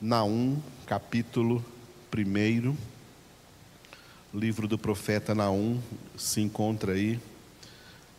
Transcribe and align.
Naum, 0.00 0.60
capítulo 0.86 1.64
1. 2.12 2.76
Livro 4.34 4.66
do 4.66 4.76
profeta 4.76 5.34
Naum 5.36 5.80
se 6.16 6.40
encontra 6.40 6.92
aí 6.92 7.20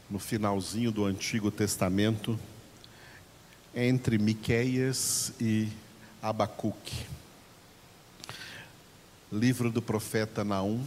no 0.10 0.18
finalzinho 0.18 0.90
do 0.90 1.04
Antigo 1.04 1.52
Testamento, 1.52 2.40
entre 3.76 4.18
Miqueias 4.18 5.34
e 5.40 5.68
Abacuque. 6.22 7.06
Livro 9.30 9.70
do 9.70 9.82
profeta 9.82 10.46
Naum. 10.46 10.82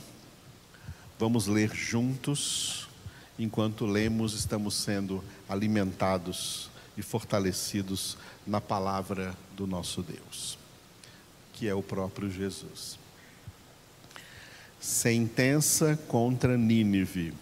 Vamos 1.18 1.46
ler 1.46 1.72
juntos. 1.74 2.88
Enquanto 3.38 3.84
lemos, 3.84 4.32
estamos 4.32 4.74
sendo 4.74 5.22
alimentados 5.48 6.70
e 6.96 7.02
fortalecidos 7.02 8.16
na 8.46 8.60
palavra 8.60 9.36
do 9.54 9.66
nosso 9.66 10.02
Deus 10.02 10.58
que 11.58 11.66
é 11.66 11.74
o 11.74 11.82
próprio 11.82 12.30
Jesus. 12.30 12.96
Sentença 14.80 15.98
contra 16.06 16.56
Nínive. 16.56 17.34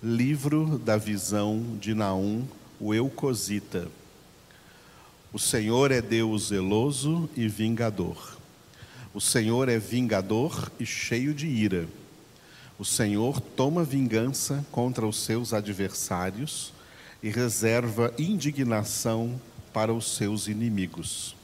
Livro 0.00 0.78
da 0.78 0.96
visão 0.96 1.76
de 1.80 1.92
Naum, 1.92 2.46
o 2.78 2.94
Eucosita. 2.94 3.88
O 5.32 5.40
Senhor 5.40 5.90
é 5.90 6.00
Deus 6.00 6.50
zeloso 6.50 7.28
e 7.36 7.48
vingador. 7.48 8.38
O 9.12 9.20
Senhor 9.20 9.68
é 9.68 9.76
vingador 9.76 10.70
e 10.78 10.86
cheio 10.86 11.34
de 11.34 11.48
ira. 11.48 11.88
O 12.78 12.84
Senhor 12.84 13.40
toma 13.40 13.82
vingança 13.82 14.64
contra 14.70 15.04
os 15.04 15.18
seus 15.18 15.52
adversários 15.52 16.72
e 17.20 17.28
reserva 17.28 18.14
indignação 18.16 19.40
para 19.72 19.92
os 19.92 20.14
seus 20.14 20.46
inimigos. 20.46 21.35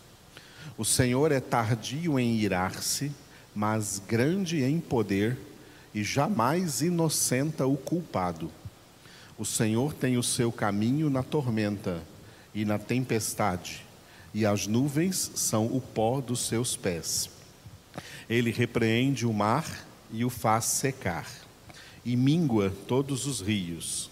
O 0.76 0.84
Senhor 0.84 1.30
é 1.32 1.40
tardio 1.40 2.18
em 2.18 2.36
irar-se, 2.36 3.12
mas 3.54 4.00
grande 4.06 4.62
em 4.62 4.80
poder, 4.80 5.38
e 5.94 6.02
jamais 6.02 6.80
inocenta 6.80 7.66
o 7.66 7.76
culpado. 7.76 8.50
O 9.38 9.44
Senhor 9.44 9.92
tem 9.92 10.16
o 10.16 10.22
seu 10.22 10.50
caminho 10.50 11.10
na 11.10 11.22
tormenta 11.22 12.02
e 12.54 12.64
na 12.64 12.78
tempestade, 12.78 13.84
e 14.32 14.46
as 14.46 14.66
nuvens 14.66 15.32
são 15.34 15.66
o 15.66 15.80
pó 15.80 16.20
dos 16.20 16.46
seus 16.46 16.76
pés. 16.76 17.28
Ele 18.28 18.50
repreende 18.50 19.26
o 19.26 19.32
mar 19.32 19.86
e 20.10 20.24
o 20.24 20.30
faz 20.30 20.64
secar, 20.66 21.28
e 22.04 22.16
mingua 22.16 22.72
todos 22.86 23.26
os 23.26 23.40
rios. 23.40 24.10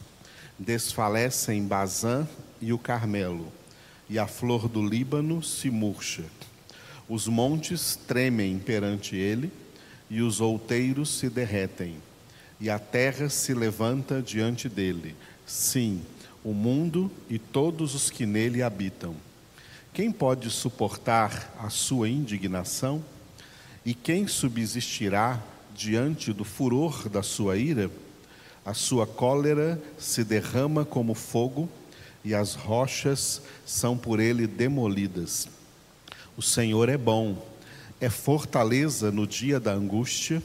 Desfalecem 0.59 1.67
Bazã 1.67 2.29
e 2.61 2.73
o 2.73 2.79
Carmelo, 2.79 3.51
e 4.11 4.19
a 4.19 4.27
flor 4.27 4.69
do 4.69 4.85
Líbano 4.85 5.41
se 5.41 5.71
murcha. 5.71 6.25
Os 7.09 7.29
montes 7.29 7.95
tremem 8.09 8.59
perante 8.59 9.15
ele, 9.15 9.53
e 10.11 10.21
os 10.21 10.41
outeiros 10.41 11.09
se 11.11 11.31
derretem, 11.31 11.95
e 12.61 12.69
a 12.69 12.77
terra 12.77 13.29
se 13.29 13.55
levanta 13.55 14.21
diante 14.21 14.69
dele. 14.69 15.15
Sim, 15.47 16.03
o 16.43 16.53
mundo 16.53 17.09
e 17.29 17.39
todos 17.39 17.95
os 17.95 18.11
que 18.11 18.27
nele 18.27 18.65
habitam. 18.65 19.15
Quem 19.93 20.11
pode 20.11 20.51
suportar 20.51 21.55
a 21.61 21.71
sua 21.71 22.09
indignação? 22.09 23.05
E 23.87 23.95
quem 23.95 24.27
subsistirá 24.27 25.41
diante 25.73 26.33
do 26.33 26.45
furor 26.45 27.09
da 27.09 27.23
sua 27.23 27.57
ira? 27.57 27.89
A 28.65 28.75
sua 28.75 29.07
cólera 29.07 29.81
se 29.99 30.25
derrama 30.25 30.85
como 30.85 31.15
fogo, 31.15 31.69
e 32.25 32.35
as 32.35 32.55
rochas 32.55 33.43
são 33.65 33.97
por 33.97 34.21
ele 34.21 34.47
demolidas. 34.47 35.49
O 36.37 36.43
Senhor 36.43 36.89
é 36.89 36.97
bom, 36.97 37.37
é 38.01 38.09
fortaleza 38.09 39.11
no 39.11 39.27
dia 39.27 39.59
da 39.61 39.73
angústia 39.73 40.43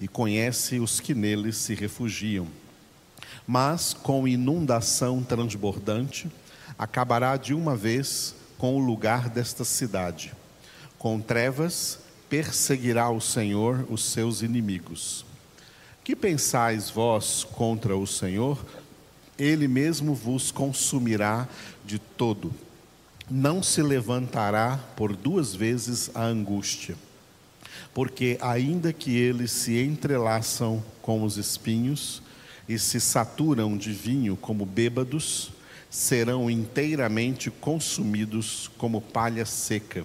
e 0.00 0.06
conhece 0.06 0.78
os 0.78 1.00
que 1.00 1.14
nele 1.14 1.52
se 1.52 1.74
refugiam. 1.74 2.46
Mas 3.46 3.94
com 3.94 4.28
inundação 4.28 5.22
transbordante, 5.22 6.30
acabará 6.78 7.36
de 7.36 7.54
uma 7.54 7.76
vez 7.76 8.34
com 8.56 8.76
o 8.76 8.78
lugar 8.78 9.28
desta 9.28 9.64
cidade. 9.64 10.32
Com 10.98 11.20
trevas, 11.20 11.98
perseguirá 12.28 13.10
o 13.10 13.20
Senhor 13.20 13.86
os 13.88 14.04
seus 14.04 14.42
inimigos. 14.42 15.24
Que 16.04 16.16
pensais 16.16 16.90
vós 16.90 17.44
contra 17.44 17.96
o 17.96 18.06
Senhor? 18.06 18.58
Ele 19.38 19.68
mesmo 19.68 20.14
vos 20.14 20.50
consumirá 20.50 21.48
de 21.86 21.98
todo 21.98 22.52
não 23.30 23.62
se 23.62 23.82
levantará 23.82 24.78
por 24.96 25.14
duas 25.14 25.54
vezes 25.54 26.10
a 26.14 26.24
angústia, 26.24 26.96
porque 27.92 28.38
ainda 28.40 28.92
que 28.92 29.14
eles 29.14 29.50
se 29.50 29.78
entrelaçam 29.78 30.82
com 31.02 31.22
os 31.22 31.36
espinhos 31.36 32.22
e 32.68 32.78
se 32.78 33.00
saturam 33.00 33.76
de 33.76 33.92
vinho 33.92 34.36
como 34.36 34.64
bêbados, 34.64 35.50
serão 35.90 36.50
inteiramente 36.50 37.50
consumidos 37.50 38.70
como 38.78 39.00
palha 39.00 39.44
seca. 39.44 40.04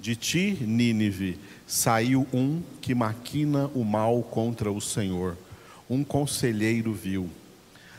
De 0.00 0.16
ti, 0.16 0.58
Nínive, 0.60 1.38
saiu 1.66 2.26
um 2.32 2.60
que 2.80 2.94
maquina 2.94 3.70
o 3.74 3.84
mal 3.84 4.22
contra 4.22 4.70
o 4.70 4.80
Senhor, 4.80 5.36
um 5.88 6.02
conselheiro 6.02 6.92
vil. 6.92 7.30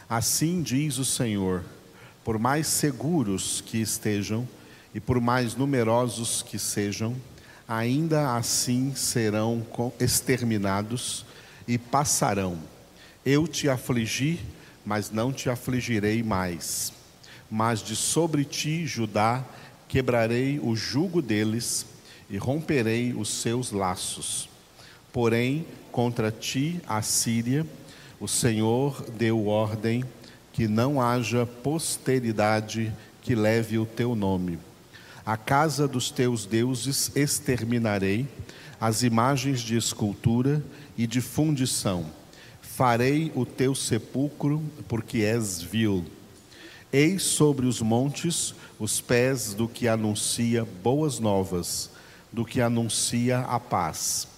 Assim 0.10 0.62
diz 0.62 0.98
o 0.98 1.06
Senhor: 1.06 1.64
por 2.24 2.40
mais 2.40 2.68
seguros 2.68 3.62
que 3.62 3.80
estejam 3.80 4.48
e 4.94 5.00
por 5.00 5.20
mais 5.20 5.56
numerosos 5.56 6.42
que 6.42 6.58
sejam, 6.58 7.16
ainda 7.68 8.36
assim 8.36 8.94
serão 8.96 9.66
exterminados 10.00 11.26
e 11.68 11.78
passarão. 11.78 12.58
Eu 13.26 13.48
te 13.48 13.70
afligi, 13.70 14.40
mas 14.86 15.10
não 15.10 15.32
te 15.32 15.50
afligirei 15.50 16.22
mais. 16.22 16.94
Mas 17.50 17.82
de 17.82 17.96
sobre 17.96 18.44
ti, 18.44 18.86
Judá, 18.86 19.44
quebrarei 19.88 20.60
o 20.60 20.76
jugo 20.76 21.22
deles 21.22 21.86
e 22.30 22.38
romperei 22.38 23.14
os 23.14 23.30
seus 23.30 23.72
laços. 23.72 24.50
Porém, 25.12 25.66
contra 25.92 26.32
ti, 26.32 26.82
a 26.88 27.02
Síria, 27.02 27.66
o 28.24 28.28
Senhor 28.30 29.04
deu 29.18 29.48
ordem 29.48 30.06
que 30.54 30.66
não 30.66 31.02
haja 31.02 31.46
posteridade 31.46 32.90
que 33.22 33.36
leve 33.36 33.78
o 33.78 33.86
teu 33.86 34.16
nome. 34.16 34.58
A 35.26 35.36
casa 35.36 35.90
dos 35.90 36.10
teus 36.10 36.46
deuses 36.46 37.12
exterminarei, 37.18 38.26
as 38.80 39.04
imagens 39.04 39.60
de 39.60 39.76
escultura 39.76 40.64
e 40.98 41.06
de 41.06 41.20
fundição. 41.20 42.06
Farei 42.62 43.30
o 43.36 43.46
teu 43.46 43.76
sepulcro, 43.76 44.64
porque 44.88 45.18
és 45.18 45.62
vil. 45.62 46.06
Eis 46.94 47.24
sobre 47.24 47.66
os 47.66 47.82
montes 47.82 48.56
os 48.80 49.02
pés 49.02 49.54
do 49.54 49.68
que 49.68 49.86
anuncia 49.86 50.66
boas 50.82 51.20
novas, 51.20 51.90
do 52.32 52.46
que 52.46 52.62
anuncia 52.62 53.40
a 53.40 53.60
paz. 53.60 54.30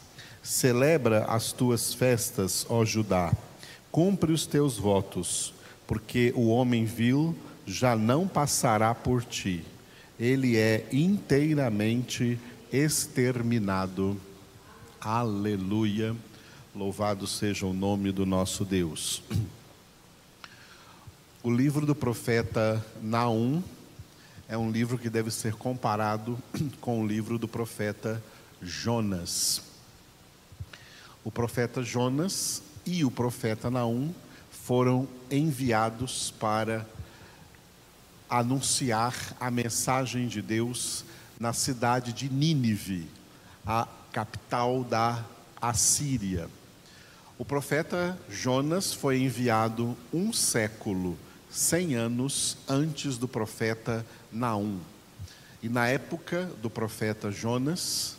Celebra 0.42 1.26
as 1.26 1.52
tuas 1.52 1.94
festas, 1.94 2.66
ó 2.68 2.84
Judá, 2.84 3.32
cumpre 3.96 4.34
os 4.34 4.46
teus 4.46 4.78
votos 4.78 5.54
porque 5.88 6.34
o 6.36 6.50
homem 6.50 6.84
vil 6.84 7.34
já 7.66 7.96
não 7.96 8.28
passará 8.28 8.94
por 8.94 9.24
ti, 9.24 9.64
ele 10.20 10.58
é 10.58 10.86
inteiramente 10.92 12.38
exterminado. 12.74 14.20
Aleluia. 15.00 16.14
Louvado 16.76 17.26
seja 17.26 17.66
o 17.66 17.72
nome 17.72 18.12
do 18.12 18.26
nosso 18.26 18.66
Deus. 18.66 19.24
O 21.42 21.50
livro 21.50 21.86
do 21.86 21.96
profeta 21.96 22.86
Naum 23.02 23.64
é 24.50 24.58
um 24.58 24.72
livro 24.72 24.98
que 24.98 25.10
deve 25.10 25.32
ser 25.32 25.54
comparado 25.54 26.38
com 26.82 27.02
o 27.02 27.08
livro 27.08 27.38
do 27.38 27.48
profeta 27.48 28.22
Jonas. 28.62 29.62
O 31.24 31.32
profeta 31.32 31.82
Jonas 31.82 32.62
e 32.86 33.04
o 33.04 33.12
profeta 33.12 33.70
Naum 33.72 34.14
foram 34.52 35.08
enviados 35.30 36.32
para 36.40 36.86
anunciar 38.30 39.16
a 39.40 39.50
mensagem 39.52 40.28
de 40.28 40.42
Deus 40.42 41.06
na 41.40 41.54
cidade 41.54 42.14
de 42.14 42.30
Nínive, 42.30 43.08
a 43.66 43.88
capital 44.12 44.84
da 44.84 45.24
Assíria. 45.62 46.50
O 47.38 47.44
profeta 47.44 48.18
Jonas 48.30 48.94
foi 48.94 49.20
enviado 49.20 49.98
um 50.14 50.32
século, 50.32 51.18
cem 51.50 51.96
anos 51.96 52.58
antes 52.68 53.18
do 53.18 53.28
profeta 53.28 54.06
Naum. 54.32 54.80
E 55.62 55.68
na 55.68 55.88
época 55.88 56.46
do 56.62 56.70
profeta 56.70 57.32
Jonas, 57.32 58.16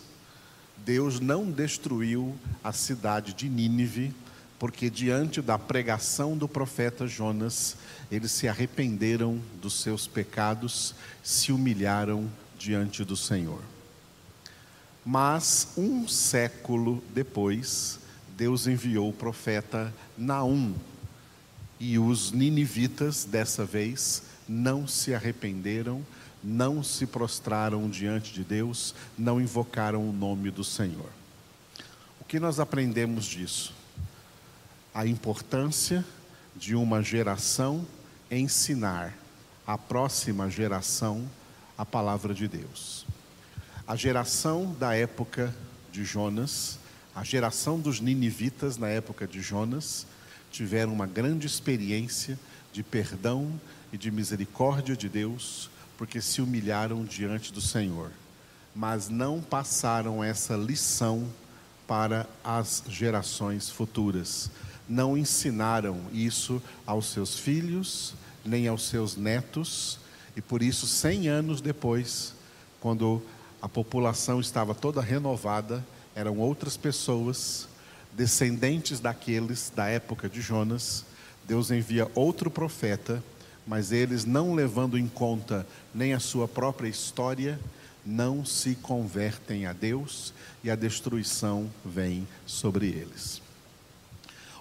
Deus 0.79 1.19
não 1.19 1.51
destruiu 1.51 2.37
a 2.63 2.73
cidade 2.73 3.33
de 3.33 3.49
Nínive, 3.49 4.15
porque 4.59 4.89
diante 4.89 5.43
da 5.43 5.59
pregação 5.59 6.37
do 6.37 6.49
profeta 6.49 7.07
Jonas, 7.07 7.77
eles 8.11 8.33
se 8.33 8.49
arrependeram 8.49 9.41
dos 9.61 9.81
seus 9.81 10.07
pecados, 10.07 10.95
se 11.23 11.53
humilharam 11.53 12.31
diante 12.59 13.05
do 13.05 13.17
Senhor. 13.17 13.61
Mas 15.05 15.69
um 15.77 16.09
século 16.09 17.03
depois, 17.15 18.01
Deus 18.37 18.67
enviou 18.67 19.11
o 19.11 19.13
profeta 19.13 19.95
Naum. 20.17 20.75
E 21.79 21.99
os 21.99 22.33
ninivitas, 22.33 23.25
dessa 23.25 23.65
vez, 23.65 24.23
não 24.49 24.89
se 24.89 25.15
arrependeram, 25.15 26.05
não 26.43 26.83
se 26.83 27.07
prostraram 27.07 27.89
diante 27.91 28.33
de 28.33 28.43
Deus, 28.43 28.95
não 29.19 29.41
invocaram 29.41 30.09
o 30.09 30.13
nome 30.13 30.51
do 30.51 30.65
Senhor. 30.65 31.11
O 32.21 32.25
que 32.25 32.41
nós 32.41 32.59
aprendemos 32.59 33.27
disso? 33.27 33.76
A 34.97 35.07
importância 35.07 36.03
de 36.57 36.75
uma 36.75 37.03
geração 37.03 37.87
ensinar 38.31 39.13
à 39.67 39.77
próxima 39.77 40.49
geração 40.49 41.31
a 41.77 41.85
palavra 41.85 42.33
de 42.33 42.49
Deus. 42.49 43.05
A 43.87 43.95
geração 43.95 44.75
da 44.81 44.95
época 44.95 45.55
de 45.93 46.03
Jonas, 46.03 46.79
a 47.15 47.23
geração 47.23 47.79
dos 47.79 48.01
ninivitas 48.01 48.79
na 48.79 48.89
época 48.89 49.27
de 49.27 49.43
Jonas, 49.43 50.07
tiveram 50.51 50.95
uma 50.95 51.07
grande 51.07 51.47
experiência 51.47 52.39
de 52.73 52.83
perdão 52.83 53.53
e 53.93 53.99
de 53.99 54.11
misericórdia 54.11 54.97
de 54.97 55.11
Deus, 55.11 55.69
porque 55.99 56.23
se 56.23 56.41
humilharam 56.41 57.05
diante 57.05 57.53
do 57.53 57.61
Senhor, 57.61 58.11
mas 58.75 59.11
não 59.11 59.43
passaram 59.43 60.25
essa 60.25 60.57
lição 60.57 61.31
para 61.87 62.27
as 62.43 62.83
gerações 62.89 63.69
futuras. 63.69 64.51
Não 64.89 65.17
ensinaram 65.17 66.01
isso 66.13 66.63
aos 66.87 67.07
seus 67.07 67.39
filhos, 67.39 68.15
nem 68.45 68.69
aos 68.69 68.89
seus 68.89 69.17
netos, 69.17 69.99
e 70.37 70.41
por 70.41 70.63
isso, 70.63 70.87
cem 70.87 71.29
anos 71.29 71.61
depois, 71.61 72.35
quando 72.81 73.23
a 73.61 73.69
população 73.69 74.39
estava 74.39 74.75
toda 74.75 75.01
renovada, 75.01 75.85
eram 76.15 76.39
outras 76.39 76.77
pessoas, 76.77 77.67
descendentes 78.13 79.01
daqueles 79.01 79.73
da 79.75 79.87
época 79.87 80.29
de 80.29 80.41
Jonas. 80.41 81.05
Deus 81.47 81.71
envia 81.71 82.11
outro 82.15 82.51
profeta, 82.51 83.23
mas 83.67 83.93
eles, 83.93 84.25
não 84.25 84.55
levando 84.55 84.97
em 84.97 85.09
conta 85.09 85.67
nem 85.95 86.13
a 86.15 86.21
sua 86.21 86.47
própria 86.47 86.89
história, 86.89 87.59
não 88.05 88.45
se 88.45 88.77
convertem 88.77 89.67
a 89.67 89.73
Deus 89.73 90.33
e 90.63 90.71
a 90.71 90.77
destruição 90.77 91.69
vem 91.85 92.27
sobre 92.47 92.87
eles. 92.87 93.46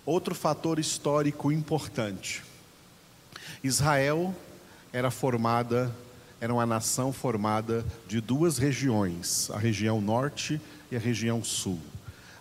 Outro 0.06 0.36
fator 0.36 0.78
histórico 0.78 1.52
importante: 1.52 2.44
Israel 3.64 4.36
era 4.94 5.10
formada, 5.10 5.94
era 6.40 6.54
uma 6.54 6.66
nação 6.66 7.12
formada 7.12 7.84
de 8.08 8.22
duas 8.22 8.58
regiões, 8.58 9.50
a 9.50 9.58
região 9.58 10.00
norte 10.00 10.62
e 10.92 10.96
a 10.96 11.00
região 11.00 11.44
sul. 11.44 11.80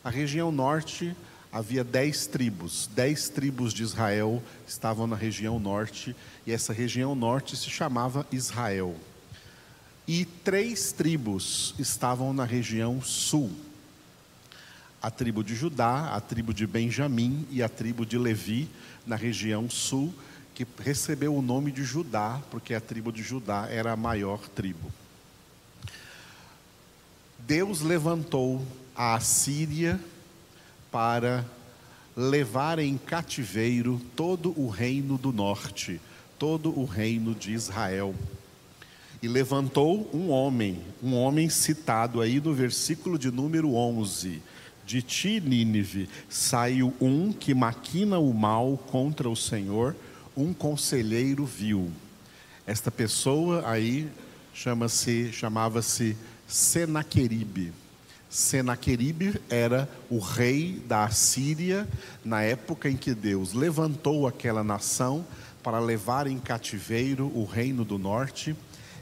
A 0.05 0.11
região 0.11 0.53
norte 0.53 1.17
havia 1.51 1.83
dez 1.83 2.27
tribos, 2.27 2.91
dez 2.95 3.31
tribos 3.31 3.73
de 3.73 3.83
Israel 3.83 4.43
estavam 4.67 5.07
na 5.07 5.17
região 5.17 5.59
norte, 5.59 6.15
e 6.47 6.53
essa 6.53 6.73
região 6.73 7.15
norte 7.15 7.57
se 7.57 7.71
chamava 7.71 8.27
Israel. 8.31 8.95
E 10.07 10.27
três 10.27 10.93
tribos 10.93 11.75
estavam 11.79 12.35
na 12.35 12.45
região 12.45 13.01
sul: 13.01 13.51
a 15.05 15.11
tribo 15.11 15.45
de 15.45 15.55
Judá, 15.55 16.15
a 16.15 16.19
tribo 16.19 16.55
de 16.55 16.67
Benjamim 16.67 17.47
e 17.51 17.63
a 17.63 17.69
tribo 17.69 18.07
de 18.07 18.17
Levi, 18.17 18.71
na 19.07 19.17
região 19.17 19.69
sul, 19.69 20.15
que 20.55 20.67
recebeu 20.83 21.37
o 21.37 21.43
nome 21.43 21.71
de 21.71 21.85
Judá, 21.85 22.41
porque 22.51 22.73
a 22.73 22.81
tribo 22.81 23.13
de 23.13 23.23
Judá 23.23 23.69
era 23.69 23.93
a 23.93 23.97
maior 23.97 24.49
tribo. 24.49 24.91
Deus 27.39 27.83
levantou 27.83 28.65
a 28.97 29.15
Assíria 29.15 30.01
para 30.91 31.45
levar 32.17 32.79
em 32.79 32.97
cativeiro 32.97 34.01
todo 34.17 34.59
o 34.59 34.71
reino 34.71 35.19
do 35.19 35.35
norte, 35.35 36.01
todo 36.39 36.71
o 36.71 36.87
reino 36.87 37.35
de 37.35 37.53
Israel. 37.53 38.15
E 39.21 39.29
levantou 39.29 40.09
um 40.15 40.31
homem, 40.31 40.81
um 41.03 41.15
homem 41.15 41.51
citado 41.51 42.23
aí 42.23 42.41
no 42.41 42.55
versículo 42.55 43.19
de 43.19 43.31
número 43.31 43.75
11. 43.75 44.41
De 44.87 45.01
ti, 45.01 45.41
Nínive, 45.41 46.09
saiu 46.29 46.95
um 47.01 47.33
que 47.33 47.55
maquina 47.55 48.19
o 48.19 48.33
mal 48.35 48.77
contra 48.77 49.29
o 49.29 49.37
Senhor 49.37 49.97
um 50.37 50.53
conselheiro 50.53 51.45
vil. 51.45 51.91
Esta 52.67 52.91
pessoa 52.91 53.69
aí 53.69 54.11
chama-se, 54.53 55.33
chamava-se 55.33 56.17
Senaqueribe. 56.47 57.73
Senaqueribe 58.29 59.41
era 59.49 59.89
o 60.11 60.19
rei 60.19 60.83
da 60.89 61.05
Assíria 61.05 61.89
na 62.25 62.43
época 62.43 62.91
em 62.91 62.97
que 62.97 63.15
Deus 63.15 63.53
levantou 63.53 64.27
aquela 64.27 64.65
nação 64.65 65.25
para 65.63 65.79
levar 65.79 66.27
em 66.27 66.39
cativeiro 66.39 67.31
o 67.35 67.45
reino 67.45 67.85
do 67.85 67.97
norte 67.97 68.57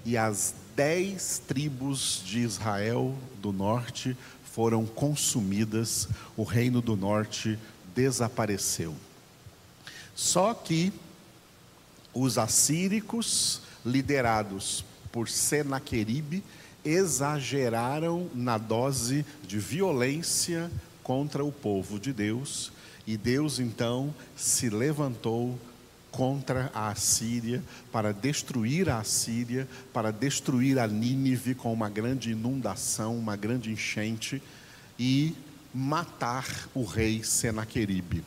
e 0.04 0.16
as 0.16 0.54
dez 0.76 1.42
tribos 1.46 2.22
de 2.24 2.40
Israel 2.40 3.14
do 3.40 3.52
norte 3.52 4.16
foram 4.52 4.84
consumidas, 4.84 6.08
o 6.36 6.44
reino 6.44 6.82
do 6.82 6.94
norte 6.94 7.58
desapareceu. 7.94 8.94
Só 10.14 10.52
que 10.52 10.92
os 12.12 12.36
assíricos, 12.36 13.62
liderados 13.84 14.84
por 15.10 15.28
Senaqueribe, 15.28 16.44
exageraram 16.84 18.28
na 18.34 18.58
dose 18.58 19.24
de 19.46 19.58
violência 19.58 20.70
contra 21.02 21.42
o 21.42 21.50
povo 21.50 21.98
de 21.98 22.12
Deus, 22.12 22.72
e 23.06 23.16
Deus 23.16 23.58
então 23.58 24.14
se 24.36 24.68
levantou 24.68 25.58
contra 26.12 26.70
a 26.74 26.90
Assíria 26.90 27.62
para 27.90 28.12
destruir 28.12 28.88
a 28.88 29.00
Assíria, 29.00 29.66
para 29.92 30.12
destruir 30.12 30.78
a 30.78 30.86
Nínive 30.86 31.54
com 31.54 31.72
uma 31.72 31.88
grande 31.88 32.30
inundação, 32.30 33.18
uma 33.18 33.34
grande 33.34 33.72
enchente 33.72 34.40
e 34.98 35.34
matar 35.74 36.46
o 36.74 36.84
rei 36.84 37.24
Senaqueribe. 37.24 38.22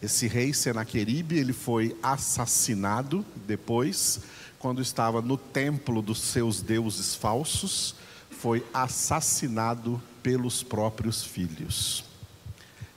Esse 0.00 0.28
rei 0.28 0.54
Senaqueribe, 0.54 1.36
ele 1.36 1.52
foi 1.52 1.96
assassinado 2.02 3.26
depois, 3.46 4.20
quando 4.58 4.80
estava 4.80 5.20
no 5.20 5.36
templo 5.36 6.00
dos 6.00 6.20
seus 6.20 6.62
deuses 6.62 7.14
falsos, 7.14 7.96
foi 8.30 8.64
assassinado 8.72 10.00
pelos 10.22 10.62
próprios 10.62 11.24
filhos. 11.24 12.04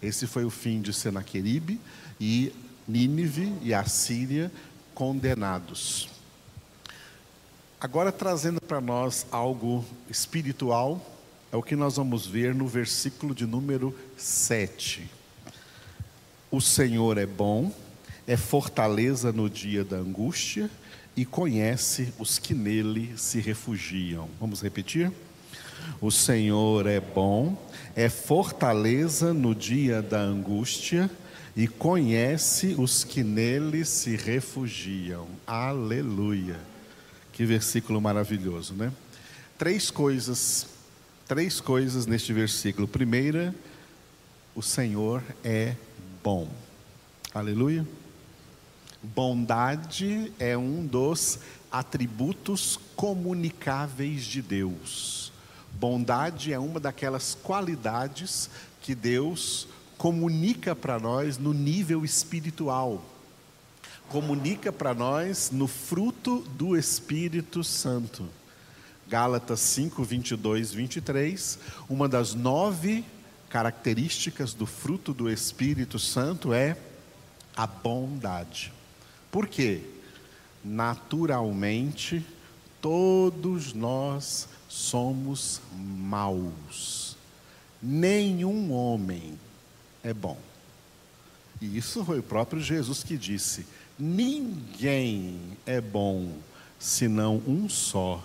Esse 0.02 0.28
foi 0.28 0.46
o 0.46 0.50
fim 0.50 0.82
de 0.82 0.94
Senaqueribe 0.94 1.80
e 2.20 2.54
Nínive 2.88 3.54
e 3.62 3.74
a 3.74 3.84
Síria 3.86 4.52
condenados. 4.94 6.10
Agora 7.80 8.12
trazendo 8.12 8.60
para 8.60 8.82
nós 8.82 9.28
algo 9.30 9.86
espiritual, 10.10 11.00
é 11.52 11.56
o 11.56 11.62
que 11.62 11.76
nós 11.76 11.98
vamos 11.98 12.26
ver 12.26 12.56
no 12.56 12.68
versículo 12.68 13.36
de 13.36 13.46
número 13.46 13.96
7. 14.18 15.10
O 16.50 16.60
Senhor 16.60 17.18
é 17.18 17.26
bom, 17.26 17.72
é 18.26 18.36
fortaleza 18.36 19.32
no 19.32 19.50
dia 19.50 19.84
da 19.84 19.98
angústia 19.98 20.70
e 21.16 21.26
conhece 21.26 22.14
os 22.18 22.40
que 22.40 22.54
nele 22.54 23.14
se 23.18 23.40
refugiam. 23.40 24.30
Vamos 24.40 24.62
repetir? 24.62 25.12
O 26.02 26.12
Senhor 26.12 26.88
é 26.88 27.00
bom, 27.00 27.58
é 27.96 28.10
fortaleza 28.10 29.34
no 29.34 29.54
dia 29.54 30.02
da 30.02 30.20
angústia 30.20 31.10
e 31.58 31.68
conhece 31.68 32.76
os 32.78 33.04
que 33.04 33.24
nele 33.24 33.84
se 33.84 34.16
refugiam. 34.16 35.28
Aleluia. 35.48 36.60
Que 37.34 37.44
versículo 37.46 38.00
maravilhoso, 38.00 38.76
né? 38.76 38.94
Três 39.58 39.90
coisas, 39.90 40.68
três 41.28 41.60
coisas 41.60 42.06
neste 42.06 42.32
versículo. 42.32 42.88
Primeira, 42.88 43.56
o 44.54 44.62
Senhor 44.62 45.24
é 45.44 45.76
bom. 46.24 46.48
Aleluia. 47.34 47.88
Bondade 49.02 50.32
é 50.38 50.56
um 50.56 50.86
dos 50.86 51.40
atributos 51.72 52.80
comunicáveis 52.96 54.26
de 54.26 54.44
Deus. 54.44 55.34
Bondade 55.74 56.54
é 56.54 56.60
uma 56.60 56.80
daquelas 56.80 57.34
qualidades 57.34 58.48
que 58.80 58.94
Deus 58.94 59.68
comunica 59.98 60.76
para 60.76 61.00
nós 61.00 61.38
no 61.38 61.54
nível 61.54 62.06
espiritual. 62.06 63.04
Comunica 64.10 64.72
para 64.72 64.94
nós 64.94 65.50
no 65.52 65.68
fruto 65.68 66.40
do 66.52 66.78
Espírito 66.78 67.64
Santo. 67.64 68.28
Gálatas 69.10 69.60
5, 69.62 70.04
22, 70.04 70.74
23, 70.74 71.60
uma 71.90 72.08
das 72.08 72.34
nove 72.34 73.04
características 73.50 74.54
do 74.54 74.66
fruto 74.66 75.14
do 75.14 75.30
Espírito 75.30 75.98
Santo 75.98 76.54
é 76.54 76.78
a 77.56 77.66
bondade. 77.66 78.74
Por 79.32 79.48
quê? 79.48 79.82
Naturalmente, 80.64 82.26
todos 82.82 83.74
nós 83.74 84.48
somos 84.68 85.62
maus. 85.74 87.16
nenhum 87.82 88.72
homem 88.72 89.38
é 90.08 90.14
bom. 90.14 90.38
E 91.62 91.78
isso 91.78 92.04
foi 92.06 92.20
o 92.20 92.24
próprio 92.24 92.62
Jesus 92.62 93.04
que 93.04 93.18
disse: 93.18 93.66
ninguém 94.00 95.58
é 95.66 95.82
bom 95.82 96.32
senão 96.80 97.42
um 97.48 97.68
só, 97.68 98.24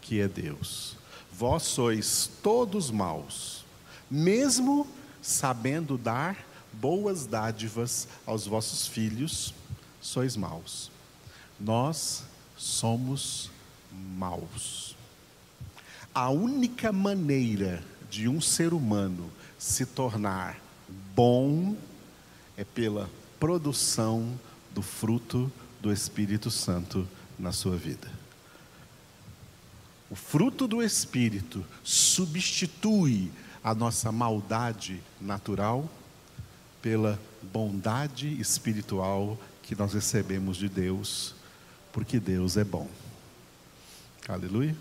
que 0.00 0.20
é 0.20 0.28
Deus. 0.28 0.96
Vós 1.32 1.64
sois 1.64 2.30
todos 2.42 2.90
maus, 2.90 3.64
mesmo 4.10 4.86
sabendo 5.20 5.98
dar 5.98 6.46
boas 6.72 7.26
dádivas 7.26 8.08
aos 8.24 8.46
vossos 8.46 8.86
filhos, 8.86 9.52
sois 10.00 10.36
maus. 10.36 10.90
Nós 11.60 12.22
somos 12.56 13.50
maus. 13.92 14.96
A 16.14 16.30
única 16.30 16.92
maneira 16.92 17.82
de 18.08 18.28
um 18.28 18.40
ser 18.40 18.72
humano 18.72 19.30
se 19.58 19.84
tornar 19.84 20.67
bom 21.14 21.76
é 22.56 22.64
pela 22.64 23.08
produção 23.38 24.38
do 24.74 24.82
fruto 24.82 25.50
do 25.80 25.92
Espírito 25.92 26.50
Santo 26.50 27.06
na 27.38 27.52
sua 27.52 27.76
vida. 27.76 28.10
O 30.10 30.14
fruto 30.14 30.66
do 30.66 30.82
Espírito 30.82 31.64
substitui 31.84 33.30
a 33.62 33.74
nossa 33.74 34.10
maldade 34.10 35.02
natural 35.20 35.88
pela 36.80 37.20
bondade 37.42 38.40
espiritual 38.40 39.38
que 39.62 39.74
nós 39.74 39.92
recebemos 39.92 40.56
de 40.56 40.68
Deus, 40.68 41.34
porque 41.92 42.18
Deus 42.18 42.56
é 42.56 42.64
bom. 42.64 42.88
Aleluia. 44.26 44.74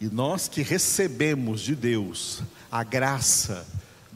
E 0.00 0.06
nós 0.06 0.46
que 0.46 0.62
recebemos 0.62 1.60
de 1.60 1.74
Deus 1.74 2.42
a 2.70 2.84
graça 2.84 3.66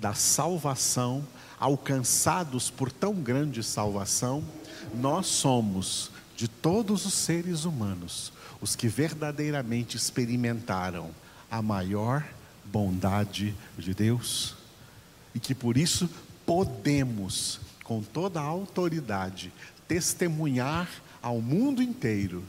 da 0.00 0.14
salvação, 0.14 1.26
alcançados 1.58 2.70
por 2.70 2.90
tão 2.90 3.14
grande 3.14 3.62
salvação, 3.62 4.42
nós 4.94 5.26
somos, 5.26 6.10
de 6.36 6.48
todos 6.48 7.04
os 7.04 7.12
seres 7.12 7.64
humanos, 7.64 8.32
os 8.62 8.74
que 8.74 8.88
verdadeiramente 8.88 9.96
experimentaram 9.96 11.10
a 11.50 11.60
maior 11.60 12.26
bondade 12.64 13.54
de 13.76 13.92
Deus 13.92 14.54
e 15.34 15.40
que 15.40 15.54
por 15.54 15.76
isso 15.76 16.08
podemos, 16.46 17.60
com 17.84 18.02
toda 18.02 18.40
a 18.40 18.44
autoridade, 18.44 19.52
testemunhar 19.86 20.88
ao 21.22 21.40
mundo 21.40 21.82
inteiro 21.82 22.42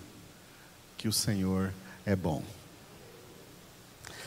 que 0.98 1.08
o 1.08 1.14
Senhor 1.14 1.74
é 2.06 2.16
bom. 2.16 2.44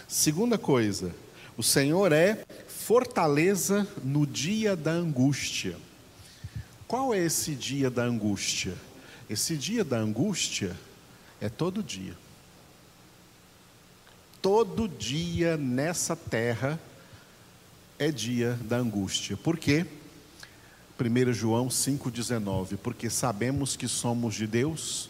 Segunda 0.06 0.58
coisa, 0.58 1.14
o 1.56 1.62
Senhor 1.62 2.12
é 2.12 2.44
fortaleza 2.84 3.88
no 4.02 4.26
dia 4.26 4.76
da 4.76 4.90
angústia. 4.90 5.74
Qual 6.86 7.14
é 7.14 7.18
esse 7.18 7.54
dia 7.54 7.88
da 7.88 8.02
angústia? 8.02 8.74
Esse 9.28 9.56
dia 9.56 9.82
da 9.82 9.96
angústia 9.96 10.76
é 11.40 11.48
todo 11.48 11.82
dia. 11.82 12.14
Todo 14.42 14.86
dia 14.86 15.56
nessa 15.56 16.14
terra 16.14 16.78
é 17.98 18.10
dia 18.10 18.58
da 18.60 18.76
angústia. 18.76 19.34
Por 19.34 19.56
quê? 19.56 19.86
1 21.00 21.32
João 21.32 21.68
5,19: 21.68 22.76
Porque 22.76 23.08
sabemos 23.08 23.76
que 23.76 23.88
somos 23.88 24.34
de 24.34 24.46
Deus, 24.46 25.08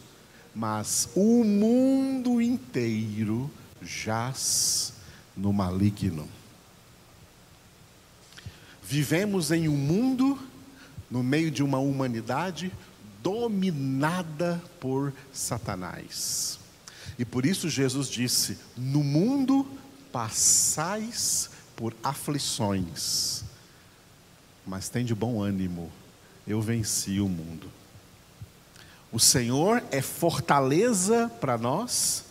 mas 0.55 1.09
o 1.13 1.43
mundo 1.43 2.41
inteiro 2.41 3.51
jaz 3.81 4.93
no 5.35 5.51
maligno. 5.51 6.25
Vivemos 8.87 9.51
em 9.51 9.67
um 9.67 9.75
mundo, 9.75 10.37
no 11.09 11.23
meio 11.23 11.49
de 11.49 11.63
uma 11.63 11.79
humanidade 11.79 12.71
dominada 13.23 14.61
por 14.79 15.11
Satanás. 15.33 16.59
E 17.17 17.25
por 17.25 17.47
isso 17.47 17.67
Jesus 17.67 18.07
disse: 18.07 18.59
No 18.77 19.03
mundo 19.03 19.65
passais 20.11 21.49
por 21.75 21.95
aflições, 22.03 23.43
mas 24.67 24.87
tem 24.87 25.03
de 25.03 25.15
bom 25.15 25.41
ânimo, 25.41 25.91
eu 26.45 26.61
venci 26.61 27.19
o 27.19 27.27
mundo. 27.27 27.67
O 29.11 29.19
Senhor 29.19 29.83
é 29.89 30.01
fortaleza 30.01 31.31
para 31.41 31.57
nós 31.57 32.25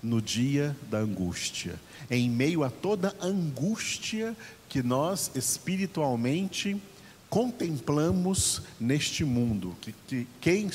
no 0.00 0.22
dia 0.22 0.76
da 0.88 0.98
angústia, 0.98 1.74
em 2.08 2.30
meio 2.30 2.62
a 2.62 2.70
toda 2.70 3.16
angústia 3.20 4.36
que 4.68 4.82
nós 4.82 5.30
espiritualmente 5.34 6.80
contemplamos 7.28 8.62
neste 8.78 9.24
mundo, 9.24 9.76
que, 9.80 9.92
que 10.06 10.26
quem, 10.40 10.70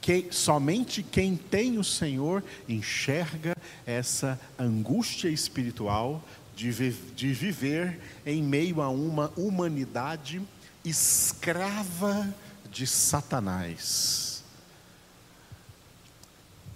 que, 0.00 0.28
somente 0.30 1.02
quem 1.02 1.36
tem 1.36 1.78
o 1.78 1.84
Senhor 1.84 2.42
enxerga 2.68 3.56
essa 3.86 4.38
angústia 4.58 5.28
espiritual 5.28 6.22
de, 6.54 6.72
de 7.14 7.32
viver 7.32 8.00
em 8.24 8.42
meio 8.42 8.80
a 8.80 8.88
uma 8.88 9.32
humanidade 9.36 10.42
escrava 10.84 12.34
de 12.70 12.86
Satanás. 12.86 14.44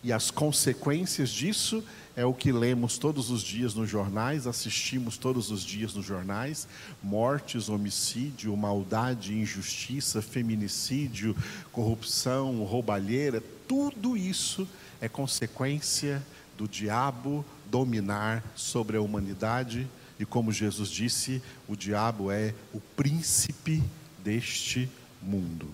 E 0.02 0.12
as 0.12 0.30
consequências 0.30 1.30
disso 1.30 1.84
é 2.16 2.24
o 2.24 2.34
que 2.34 2.52
lemos 2.52 2.98
todos 2.98 3.30
os 3.30 3.42
dias 3.42 3.74
nos 3.74 3.88
jornais, 3.88 4.46
assistimos 4.46 5.16
todos 5.16 5.50
os 5.50 5.62
dias 5.62 5.94
nos 5.94 6.04
jornais: 6.04 6.66
mortes, 7.02 7.68
homicídio, 7.68 8.56
maldade, 8.56 9.34
injustiça, 9.34 10.20
feminicídio, 10.20 11.36
corrupção, 11.72 12.62
roubalheira, 12.64 13.42
tudo 13.66 14.16
isso 14.16 14.66
é 15.00 15.08
consequência 15.08 16.22
do 16.58 16.66
diabo 16.66 17.44
dominar 17.70 18.44
sobre 18.54 18.96
a 18.96 19.00
humanidade, 19.00 19.88
e 20.18 20.26
como 20.26 20.52
Jesus 20.52 20.90
disse, 20.90 21.40
o 21.68 21.76
diabo 21.76 22.30
é 22.30 22.52
o 22.74 22.80
príncipe 22.80 23.82
deste 24.22 24.88
mundo. 25.22 25.68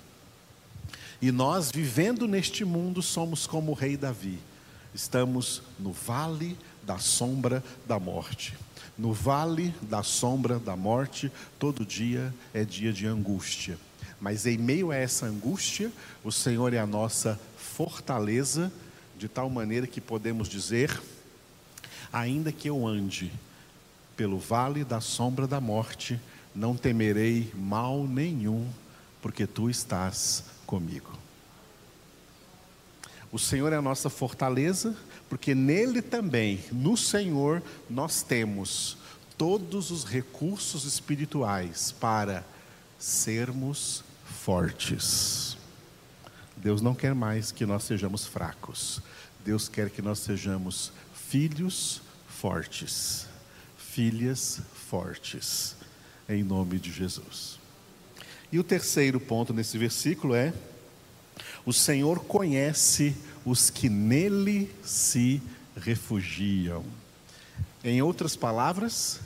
E 1.20 1.32
nós, 1.32 1.72
vivendo 1.72 2.28
neste 2.28 2.64
mundo, 2.64 3.02
somos 3.02 3.46
como 3.46 3.72
o 3.72 3.74
rei 3.74 3.96
Davi 3.96 4.38
Estamos 4.94 5.62
no 5.78 5.92
vale 5.92 6.56
da 6.82 6.98
sombra 6.98 7.62
da 7.86 7.98
morte. 7.98 8.54
No 8.96 9.12
vale 9.12 9.74
da 9.82 10.02
sombra 10.02 10.58
da 10.58 10.74
morte, 10.74 11.30
todo 11.58 11.84
dia 11.84 12.32
é 12.54 12.64
dia 12.64 12.92
de 12.92 13.06
angústia. 13.06 13.78
Mas 14.20 14.46
em 14.46 14.56
meio 14.56 14.90
a 14.90 14.96
essa 14.96 15.26
angústia, 15.26 15.92
o 16.24 16.32
Senhor 16.32 16.72
é 16.72 16.78
a 16.78 16.86
nossa 16.86 17.38
fortaleza, 17.56 18.72
de 19.18 19.28
tal 19.28 19.50
maneira 19.50 19.86
que 19.86 20.00
podemos 20.00 20.48
dizer: 20.48 21.02
ainda 22.12 22.50
que 22.50 22.68
eu 22.68 22.86
ande 22.86 23.30
pelo 24.16 24.38
vale 24.38 24.82
da 24.82 25.00
sombra 25.00 25.46
da 25.46 25.60
morte, 25.60 26.18
não 26.54 26.74
temerei 26.74 27.52
mal 27.54 28.06
nenhum, 28.06 28.66
porque 29.20 29.46
tu 29.46 29.68
estás 29.68 30.44
comigo. 30.66 31.25
O 33.36 33.38
Senhor 33.38 33.70
é 33.70 33.76
a 33.76 33.82
nossa 33.82 34.08
fortaleza, 34.08 34.96
porque 35.28 35.54
nele 35.54 36.00
também, 36.00 36.64
no 36.72 36.96
Senhor, 36.96 37.62
nós 37.86 38.22
temos 38.22 38.96
todos 39.36 39.90
os 39.90 40.04
recursos 40.04 40.86
espirituais 40.86 41.92
para 41.92 42.42
sermos 42.98 44.02
fortes. 44.24 45.54
Deus 46.56 46.80
não 46.80 46.94
quer 46.94 47.14
mais 47.14 47.52
que 47.52 47.66
nós 47.66 47.84
sejamos 47.84 48.24
fracos. 48.24 49.02
Deus 49.44 49.68
quer 49.68 49.90
que 49.90 50.00
nós 50.00 50.20
sejamos 50.20 50.90
filhos 51.28 52.00
fortes, 52.26 53.26
filhas 53.76 54.62
fortes, 54.88 55.76
em 56.26 56.42
nome 56.42 56.78
de 56.78 56.90
Jesus. 56.90 57.60
E 58.50 58.58
o 58.58 58.64
terceiro 58.64 59.20
ponto 59.20 59.52
nesse 59.52 59.76
versículo 59.76 60.34
é 60.34 60.54
o 61.66 61.72
Senhor 61.72 62.20
conhece 62.20 63.14
os 63.44 63.70
que 63.70 63.88
nele 63.88 64.72
se 64.84 65.42
refugiam. 65.76 66.84
Em 67.82 68.00
outras 68.00 68.36
palavras, 68.36 69.20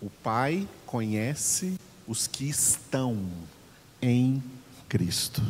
o 0.00 0.08
Pai 0.08 0.68
conhece 0.86 1.74
os 2.06 2.28
que 2.28 2.48
estão 2.48 3.18
em 4.00 4.40
Cristo. 4.88 5.42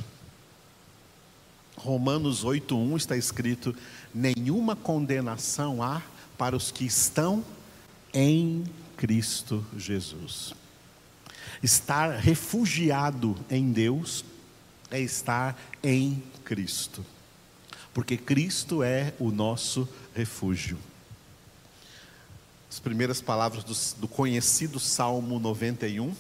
Romanos 1.77 2.45
8:1 2.45 2.97
está 2.97 3.17
escrito: 3.17 3.77
nenhuma 4.15 4.75
condenação 4.75 5.83
há 5.83 6.01
para 6.39 6.57
os 6.57 6.71
que 6.71 6.87
estão 6.87 7.45
em 8.13 8.65
Cristo 8.97 9.65
Jesus. 9.77 10.55
Estar 11.63 12.19
refugiado 12.19 13.37
em 13.51 13.71
Deus 13.71 14.25
é 14.91 15.01
estar 15.01 15.59
em 15.83 16.23
Cristo, 16.45 17.05
porque 17.93 18.17
Cristo 18.17 18.83
é 18.83 19.15
o 19.19 19.31
nosso 19.31 19.89
refúgio. 20.15 20.79
as 22.71 22.79
primeiras 22.79 23.21
palavras 23.21 23.65
do, 23.65 24.01
do 24.01 24.09
conhecido 24.09 24.81
Salmo 24.81 25.39
91. 25.39 26.15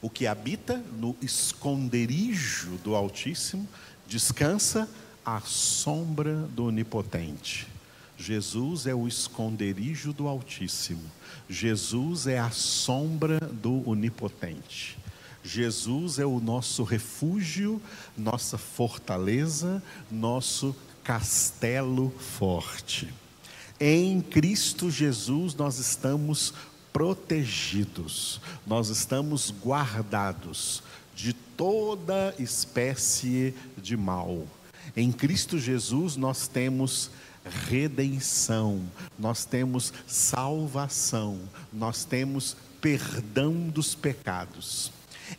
O 0.00 0.08
que 0.08 0.26
habita 0.26 0.76
no 0.98 1.16
esconderijo 1.20 2.76
do 2.84 2.94
Altíssimo 2.94 3.66
descansa 4.06 4.88
à 5.24 5.40
sombra 5.40 6.42
do 6.48 6.66
Onipotente. 6.66 7.66
Jesus 8.16 8.86
é 8.86 8.94
o 8.94 9.06
esconderijo 9.06 10.12
do 10.12 10.28
Altíssimo. 10.28 11.02
Jesus 11.48 12.26
é 12.26 12.38
a 12.38 12.50
sombra 12.50 13.38
do 13.40 13.88
Onipotente. 13.88 14.96
Jesus 15.46 16.18
é 16.18 16.26
o 16.26 16.40
nosso 16.40 16.82
refúgio, 16.82 17.80
nossa 18.16 18.58
fortaleza, 18.58 19.82
nosso 20.10 20.74
castelo 21.04 22.10
forte. 22.18 23.14
Em 23.78 24.20
Cristo 24.20 24.90
Jesus 24.90 25.54
nós 25.54 25.78
estamos 25.78 26.52
protegidos, 26.92 28.40
nós 28.66 28.88
estamos 28.88 29.54
guardados 29.64 30.82
de 31.14 31.32
toda 31.32 32.34
espécie 32.38 33.54
de 33.76 33.96
mal. 33.96 34.46
Em 34.96 35.12
Cristo 35.12 35.58
Jesus 35.58 36.16
nós 36.16 36.48
temos 36.48 37.10
redenção, 37.68 38.82
nós 39.16 39.44
temos 39.44 39.92
salvação, 40.06 41.38
nós 41.72 42.04
temos 42.04 42.56
perdão 42.80 43.68
dos 43.68 43.94
pecados. 43.94 44.95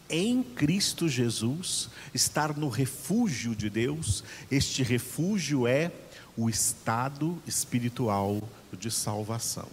Em 0.09 0.43
Cristo 0.43 1.07
Jesus, 1.07 1.89
estar 2.13 2.55
no 2.57 2.69
refúgio 2.69 3.55
de 3.55 3.69
Deus, 3.69 4.23
este 4.49 4.83
refúgio 4.83 5.67
é 5.67 5.91
o 6.35 6.49
estado 6.49 7.41
espiritual 7.47 8.41
de 8.71 8.91
salvação. 8.91 9.67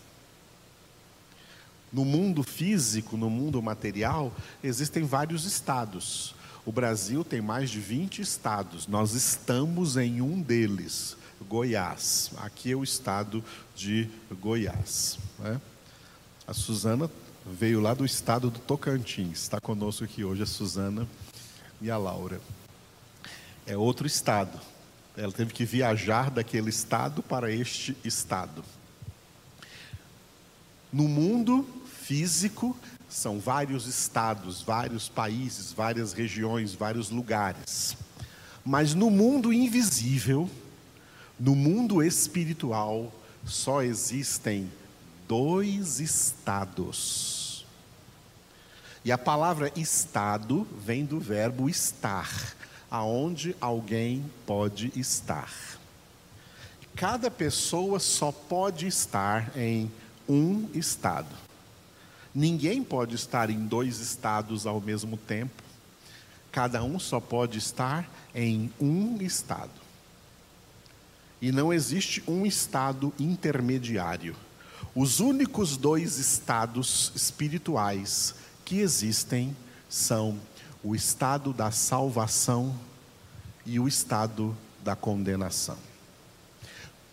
No 1.92 2.04
mundo 2.04 2.42
físico, 2.42 3.16
no 3.16 3.30
mundo 3.30 3.62
material, 3.62 4.34
existem 4.62 5.04
vários 5.04 5.44
estados. 5.44 6.34
O 6.66 6.72
Brasil 6.72 7.22
tem 7.22 7.40
mais 7.40 7.70
de 7.70 7.78
20 7.78 8.22
estados, 8.22 8.86
nós 8.86 9.12
estamos 9.12 9.96
em 9.96 10.20
um 10.20 10.40
deles, 10.40 11.16
Goiás. 11.48 12.30
Aqui 12.38 12.72
é 12.72 12.74
o 12.74 12.82
estado 12.82 13.44
de 13.76 14.08
Goiás. 14.40 15.18
Né? 15.38 15.60
A 16.46 16.54
Suzana 16.54 17.10
veio 17.46 17.80
lá 17.80 17.92
do 17.92 18.04
estado 18.04 18.50
do 18.50 18.58
Tocantins, 18.58 19.42
está 19.42 19.60
conosco 19.60 20.04
aqui 20.04 20.24
hoje 20.24 20.42
a 20.42 20.46
Suzana 20.46 21.06
e 21.80 21.90
a 21.90 21.96
Laura. 21.96 22.40
É 23.66 23.76
outro 23.76 24.06
estado, 24.06 24.58
ela 25.16 25.32
teve 25.32 25.52
que 25.52 25.64
viajar 25.64 26.30
daquele 26.30 26.70
estado 26.70 27.22
para 27.22 27.50
este 27.50 27.96
estado. 28.04 28.64
No 30.92 31.08
mundo 31.08 31.66
físico, 32.02 32.76
são 33.08 33.38
vários 33.38 33.86
estados, 33.86 34.62
vários 34.62 35.08
países, 35.08 35.72
várias 35.72 36.12
regiões, 36.12 36.74
vários 36.74 37.10
lugares. 37.10 37.96
Mas 38.64 38.94
no 38.94 39.10
mundo 39.10 39.52
invisível, 39.52 40.50
no 41.38 41.54
mundo 41.54 42.02
espiritual, 42.02 43.12
só 43.44 43.82
existem 43.82 44.70
dois 45.28 46.00
estados. 46.00 47.33
E 49.04 49.12
a 49.12 49.18
palavra 49.18 49.70
estado 49.76 50.66
vem 50.78 51.04
do 51.04 51.20
verbo 51.20 51.68
estar 51.68 52.54
aonde 52.90 53.54
alguém 53.60 54.24
pode 54.46 54.90
estar. 54.96 55.52
Cada 56.96 57.30
pessoa 57.30 58.00
só 58.00 58.32
pode 58.32 58.86
estar 58.86 59.54
em 59.58 59.92
um 60.26 60.70
estado. 60.72 61.28
Ninguém 62.34 62.82
pode 62.82 63.14
estar 63.14 63.50
em 63.50 63.66
dois 63.66 63.98
estados 63.98 64.66
ao 64.66 64.80
mesmo 64.80 65.18
tempo. 65.18 65.62
Cada 66.50 66.82
um 66.82 66.98
só 66.98 67.20
pode 67.20 67.58
estar 67.58 68.08
em 68.34 68.72
um 68.80 69.20
estado. 69.20 69.84
E 71.42 71.52
não 71.52 71.72
existe 71.72 72.22
um 72.26 72.46
estado 72.46 73.12
intermediário. 73.18 74.34
Os 74.94 75.20
únicos 75.20 75.76
dois 75.76 76.18
estados 76.18 77.12
espirituais 77.14 78.34
que 78.64 78.80
existem 78.80 79.56
são 79.88 80.38
o 80.82 80.94
estado 80.94 81.52
da 81.52 81.70
salvação 81.70 82.74
e 83.64 83.78
o 83.78 83.88
estado 83.88 84.56
da 84.82 84.94
condenação. 84.94 85.76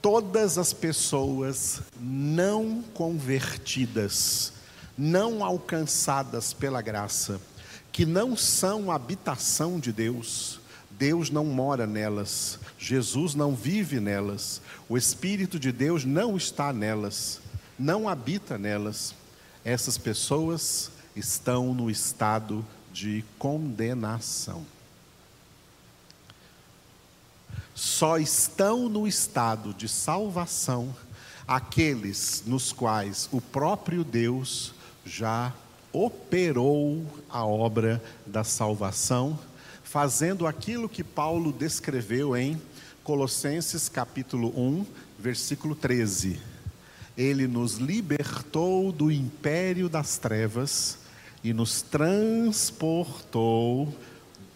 Todas 0.02 0.58
as 0.58 0.74
pessoas 0.74 1.82
não 2.00 2.82
convertidas, 2.94 4.52
não 4.98 5.44
alcançadas 5.44 6.54
pela 6.54 6.82
graça, 6.82 7.40
que 7.92 8.06
não 8.06 8.36
são 8.36 8.92
habitação 8.92 9.80
de 9.80 9.92
Deus, 9.92 10.60
Deus 10.90 11.30
não 11.30 11.46
mora 11.46 11.86
nelas, 11.86 12.60
Jesus 12.78 13.36
não 13.36 13.56
vive 13.56 14.00
nelas, 14.00 14.62
o 14.90 14.98
Espírito 14.98 15.60
de 15.60 15.72
Deus 15.72 16.04
não 16.04 16.36
está 16.36 16.74
nelas, 16.74 17.40
não 17.78 18.10
habita 18.10 18.58
nelas. 18.58 19.16
Essas 19.64 19.98
pessoas 19.98 20.92
estão 21.16 21.74
no 21.74 21.90
estado 21.90 22.66
de 22.92 23.24
condenação. 23.38 24.66
Só 27.74 28.18
estão 28.18 28.88
no 28.90 29.08
estado 29.08 29.74
de 29.74 29.88
salvação 29.88 30.94
aqueles 31.48 32.44
nos 32.46 32.72
quais 32.72 33.28
o 33.32 33.42
próprio 33.42 34.04
Deus 34.04 34.74
já 35.06 35.54
operou 35.92 37.06
a 37.30 37.46
obra 37.46 38.02
da 38.26 38.44
salvação, 38.44 39.38
fazendo 39.84 40.48
aquilo 40.48 40.88
que 40.88 41.04
Paulo 41.04 41.52
descreveu 41.52 42.38
em 42.38 42.62
Colossenses 43.04 43.90
capítulo 43.90 44.54
1, 44.58 44.86
versículo 45.20 45.76
13. 45.76 46.40
Ele 47.18 47.48
nos 47.48 47.76
libertou 47.76 48.92
do 48.92 49.12
império 49.12 49.90
das 49.90 50.18
trevas 50.18 51.01
e 51.44 51.54
nos 51.54 51.82
transportou, 51.82 53.94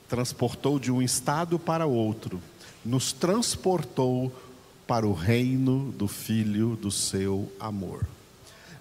transportou 0.07 0.79
de 0.79 0.91
um 0.91 1.01
estado 1.01 1.57
para 1.57 1.85
outro, 1.85 2.41
nos 2.83 3.11
transportou 3.11 4.31
para 4.87 5.07
o 5.07 5.13
reino 5.13 5.91
do 5.93 6.07
Filho 6.07 6.75
do 6.75 6.91
seu 6.91 7.51
amor. 7.59 8.05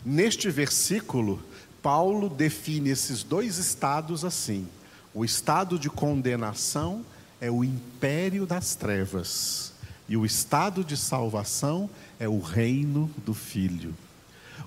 Neste 0.04 0.50
versículo, 0.50 1.42
Paulo 1.82 2.28
define 2.28 2.90
esses 2.90 3.22
dois 3.22 3.56
estados 3.56 4.24
assim: 4.24 4.68
o 5.14 5.24
estado 5.24 5.78
de 5.78 5.88
condenação 5.88 7.04
é 7.40 7.50
o 7.50 7.64
império 7.64 8.46
das 8.46 8.74
trevas, 8.74 9.72
e 10.08 10.16
o 10.16 10.26
estado 10.26 10.84
de 10.84 10.96
salvação 10.96 11.88
é 12.18 12.28
o 12.28 12.38
reino 12.38 13.10
do 13.24 13.32
Filho. 13.32 13.94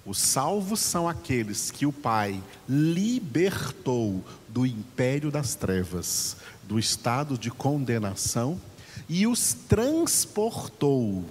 Os 0.06 0.20
salvos 0.20 0.80
são 0.80 1.08
aqueles 1.08 1.70
que 1.70 1.86
o 1.86 1.92
Pai 1.92 2.42
libertou 2.68 4.24
do 4.48 4.66
império 4.66 5.30
das 5.30 5.54
trevas, 5.56 6.38
do 6.64 6.80
estado 6.80 7.38
de 7.38 7.52
condenação 7.52 8.60
e 9.10 9.28
os 9.28 9.54
transportou. 9.54 11.26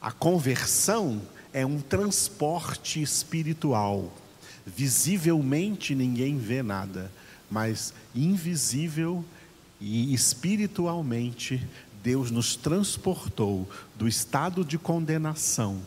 A 0.00 0.12
conversão 0.12 1.20
é 1.52 1.64
um 1.64 1.80
transporte 1.80 3.02
espiritual. 3.02 4.12
Visivelmente 4.66 5.94
ninguém 5.94 6.38
vê 6.38 6.62
nada, 6.62 7.10
mas 7.50 7.92
invisível 8.14 9.24
e 9.80 10.12
espiritualmente 10.12 11.66
Deus 12.02 12.30
nos 12.30 12.56
transportou 12.56 13.68
do 13.96 14.06
estado 14.06 14.64
de 14.64 14.78
condenação 14.78 15.80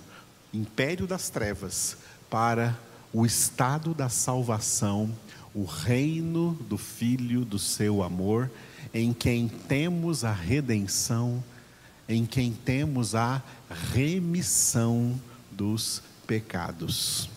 império 0.53 1.07
das 1.07 1.29
trevas 1.29 1.97
para 2.29 2.77
o 3.11 3.25
estado 3.25 3.93
da 3.93 4.09
salvação, 4.09 5.09
o 5.53 5.65
reino 5.65 6.53
do 6.67 6.77
Filho 6.77 7.43
do 7.43 7.59
seu 7.59 8.03
amor, 8.03 8.51
em 8.93 9.13
quem 9.13 9.47
temos 9.47 10.23
a 10.23 10.31
redenção, 10.31 11.43
em 12.07 12.25
quem 12.25 12.51
temos 12.51 13.15
a 13.15 13.41
remissão 13.93 15.19
dos 15.51 16.01
pecados. 16.27 17.29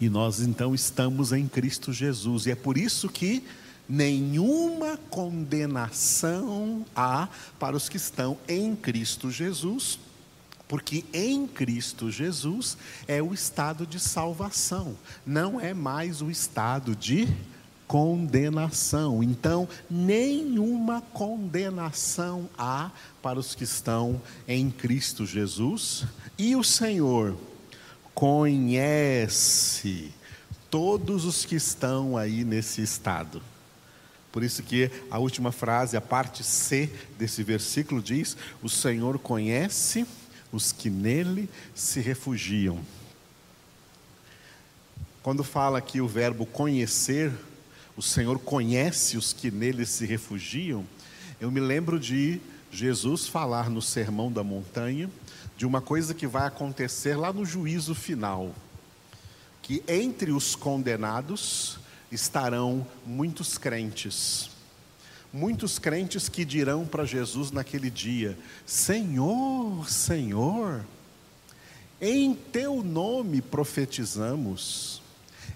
E 0.00 0.08
nós 0.08 0.40
então 0.40 0.74
estamos 0.74 1.32
em 1.32 1.46
Cristo 1.46 1.92
Jesus, 1.92 2.46
e 2.46 2.50
é 2.50 2.54
por 2.54 2.76
isso 2.76 3.08
que 3.08 3.44
nenhuma 3.88 4.98
condenação 5.10 6.84
há 6.96 7.28
para 7.58 7.76
os 7.76 7.88
que 7.88 7.96
estão 7.96 8.36
em 8.48 8.74
Cristo 8.74 9.30
Jesus 9.30 9.98
porque 10.68 11.04
em 11.12 11.46
Cristo 11.46 12.10
Jesus 12.10 12.76
é 13.06 13.22
o 13.22 13.34
estado 13.34 13.86
de 13.86 14.00
salvação, 14.00 14.96
não 15.26 15.60
é 15.60 15.74
mais 15.74 16.22
o 16.22 16.30
estado 16.30 16.96
de 16.96 17.28
condenação. 17.86 19.22
Então, 19.22 19.68
nenhuma 19.90 21.02
condenação 21.12 22.48
há 22.56 22.90
para 23.22 23.38
os 23.38 23.54
que 23.54 23.64
estão 23.64 24.20
em 24.48 24.70
Cristo 24.70 25.26
Jesus. 25.26 26.04
E 26.38 26.56
o 26.56 26.64
Senhor, 26.64 27.36
conhece 28.14 30.12
todos 30.70 31.24
os 31.24 31.44
que 31.44 31.56
estão 31.56 32.16
aí 32.16 32.44
nesse 32.44 32.80
estado. 32.80 33.42
Por 34.30 34.42
isso 34.42 34.62
que 34.62 34.90
a 35.10 35.18
última 35.18 35.52
frase, 35.52 35.96
a 35.96 36.00
parte 36.00 36.42
C 36.42 36.90
desse 37.18 37.42
versículo 37.42 38.00
diz: 38.00 38.36
"O 38.62 38.68
Senhor 38.68 39.18
conhece 39.18 40.06
os 40.54 40.72
que 40.72 40.88
nele 40.88 41.48
se 41.74 42.00
refugiam". 42.00 42.78
Quando 45.22 45.42
fala 45.42 45.78
aqui 45.78 46.00
o 46.00 46.08
verbo 46.08 46.44
conhecer, 46.44 47.32
o 47.96 48.02
Senhor 48.02 48.38
conhece 48.38 49.16
os 49.16 49.32
que 49.32 49.50
nele 49.50 49.86
se 49.86 50.04
refugiam, 50.04 50.84
eu 51.40 51.50
me 51.50 51.60
lembro 51.60 51.98
de 51.98 52.40
Jesus 52.70 53.26
falar 53.26 53.70
no 53.70 53.80
Sermão 53.80 54.30
da 54.30 54.42
Montanha 54.42 55.10
de 55.56 55.64
uma 55.64 55.80
coisa 55.80 56.12
que 56.12 56.26
vai 56.26 56.46
acontecer 56.46 57.16
lá 57.16 57.32
no 57.32 57.44
juízo 57.44 57.94
final, 57.94 58.54
que 59.62 59.82
entre 59.86 60.32
os 60.32 60.54
condenados 60.54 61.78
estarão 62.10 62.86
muitos 63.06 63.56
crentes. 63.56 64.50
Muitos 65.36 65.80
crentes 65.80 66.28
que 66.28 66.44
dirão 66.44 66.86
para 66.86 67.04
Jesus 67.04 67.50
naquele 67.50 67.90
dia: 67.90 68.38
Senhor, 68.64 69.90
Senhor, 69.90 70.86
em 72.00 72.32
teu 72.34 72.84
nome 72.84 73.42
profetizamos, 73.42 75.02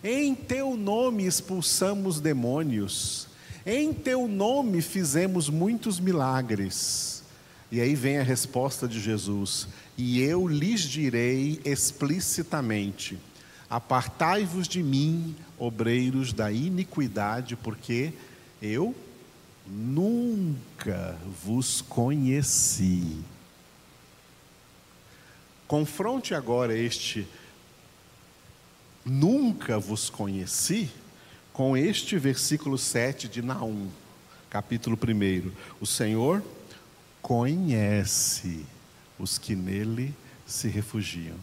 em 0.02 0.34
teu 0.34 0.76
nome 0.76 1.26
expulsamos 1.26 2.18
demônios, 2.18 3.28
em 3.64 3.92
teu 3.92 4.26
nome 4.26 4.82
fizemos 4.82 5.48
muitos 5.48 6.00
milagres. 6.00 7.22
E 7.70 7.80
aí 7.80 7.94
vem 7.94 8.18
a 8.18 8.24
resposta 8.24 8.88
de 8.88 9.00
Jesus: 9.00 9.68
E 9.96 10.20
eu 10.20 10.48
lhes 10.48 10.80
direi 10.80 11.60
explicitamente: 11.64 13.16
Apartai-vos 13.70 14.66
de 14.66 14.82
mim, 14.82 15.36
obreiros 15.56 16.32
da 16.32 16.50
iniquidade, 16.50 17.54
porque 17.54 18.12
eu 18.60 18.92
nunca 19.70 21.18
vos 21.44 21.82
conheci. 21.82 23.22
Confronte 25.66 26.34
agora 26.34 26.76
este 26.76 27.28
nunca 29.04 29.78
vos 29.78 30.08
conheci 30.08 30.90
com 31.52 31.76
este 31.76 32.16
versículo 32.18 32.78
7 32.78 33.28
de 33.28 33.42
Naum, 33.42 33.88
capítulo 34.48 34.96
1. 34.96 35.52
O 35.80 35.86
Senhor 35.86 36.42
conhece 37.20 38.64
os 39.18 39.36
que 39.36 39.54
nele 39.54 40.14
se 40.46 40.68
refugiam. 40.68 41.36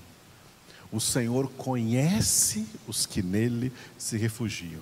O 0.91 0.99
Senhor 0.99 1.49
conhece 1.49 2.65
os 2.88 3.05
que 3.05 3.21
nele 3.21 3.71
se 3.97 4.17
refugiam. 4.17 4.81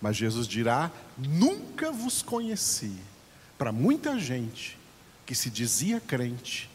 Mas 0.00 0.16
Jesus 0.16 0.46
dirá: 0.46 0.90
Nunca 1.16 1.90
vos 1.90 2.22
conheci. 2.22 2.94
Para 3.58 3.72
muita 3.72 4.18
gente 4.18 4.78
que 5.24 5.34
se 5.34 5.50
dizia 5.50 6.00
crente 6.00 6.70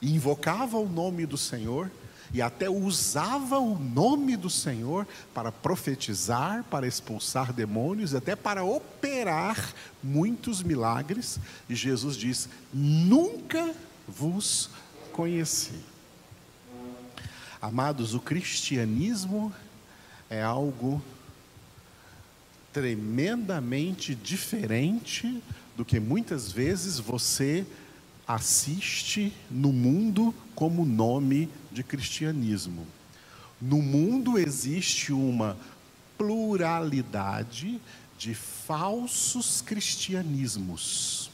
e 0.00 0.14
invocava 0.14 0.78
o 0.78 0.88
nome 0.88 1.26
do 1.26 1.36
Senhor, 1.36 1.90
e 2.34 2.40
até 2.40 2.70
usava 2.70 3.58
o 3.58 3.78
nome 3.78 4.36
do 4.36 4.48
Senhor 4.48 5.06
para 5.34 5.52
profetizar, 5.52 6.64
para 6.64 6.86
expulsar 6.86 7.52
demônios, 7.52 8.14
até 8.14 8.34
para 8.34 8.64
operar 8.64 9.74
muitos 10.02 10.62
milagres. 10.62 11.38
E 11.68 11.74
Jesus 11.74 12.16
diz: 12.16 12.48
Nunca 12.72 13.74
vos 14.08 14.70
conheci. 15.12 15.78
Amados, 17.60 18.14
o 18.14 18.20
cristianismo 18.20 19.52
é 20.30 20.42
algo 20.42 21.02
tremendamente 22.72 24.14
diferente 24.14 25.42
do 25.76 25.84
que 25.84 26.00
muitas 26.00 26.50
vezes 26.50 26.98
você 26.98 27.66
assiste 28.26 29.32
no 29.50 29.72
mundo 29.72 30.34
como 30.54 30.84
nome 30.84 31.48
de 31.70 31.82
cristianismo. 31.82 32.86
No 33.60 33.82
mundo 33.82 34.38
existe 34.38 35.12
uma 35.12 35.56
pluralidade 36.16 37.80
de 38.18 38.34
falsos 38.34 39.60
cristianismos. 39.60 41.30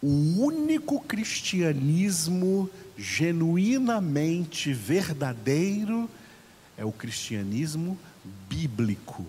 O 0.00 0.42
único 0.42 1.00
cristianismo 1.00 2.70
genuinamente 2.96 4.72
verdadeiro 4.72 6.08
é 6.76 6.84
o 6.84 6.92
cristianismo 6.92 7.98
bíblico 8.48 9.26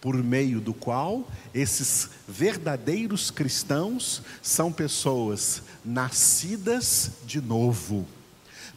por 0.00 0.16
meio 0.22 0.60
do 0.60 0.72
qual 0.74 1.26
esses 1.54 2.10
verdadeiros 2.28 3.30
cristãos 3.30 4.20
são 4.42 4.72
pessoas 4.72 5.62
nascidas 5.84 7.12
de 7.26 7.40
novo, 7.40 8.06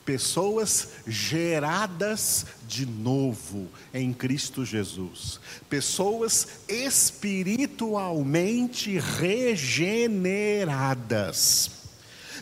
pessoas 0.06 0.90
geradas 1.06 2.46
de 2.68 2.86
novo 2.86 3.68
em 3.94 4.14
Cristo 4.14 4.64
Jesus, 4.66 5.40
pessoas 5.70 6.48
espiritualmente 6.68 8.98
regeneradas 9.00 11.79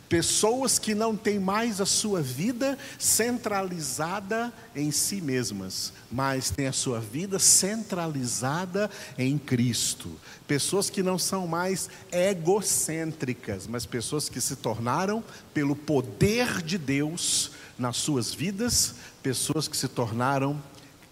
Pessoas 0.10 0.80
que 0.80 0.96
não 0.96 1.18
têm 1.18 1.38
mais 1.38 1.82
a 1.82 1.86
sua 1.86 2.22
vida 2.22 2.78
centralizada 2.98 4.54
em 4.74 4.90
si 4.90 5.20
mesmas, 5.20 5.92
mas 6.10 6.50
têm 6.50 6.68
a 6.68 6.74
sua 6.74 7.02
vida 7.02 7.38
centralizada 7.40 8.90
em 9.18 9.38
Cristo. 9.38 10.10
Pessoas 10.48 10.90
que 10.90 11.04
não 11.04 11.20
são 11.20 11.46
mais 11.46 11.90
egocêntricas, 12.10 13.68
mas 13.68 13.86
pessoas 13.86 14.30
que 14.30 14.40
se 14.40 14.56
tornaram, 14.56 15.22
pelo 15.54 15.76
poder 15.76 16.62
de 16.62 16.78
Deus 16.78 17.52
nas 17.78 17.98
suas 17.98 18.34
vidas, 18.34 18.96
pessoas 19.22 19.68
que 19.68 19.76
se 19.76 19.90
tornaram 19.90 20.62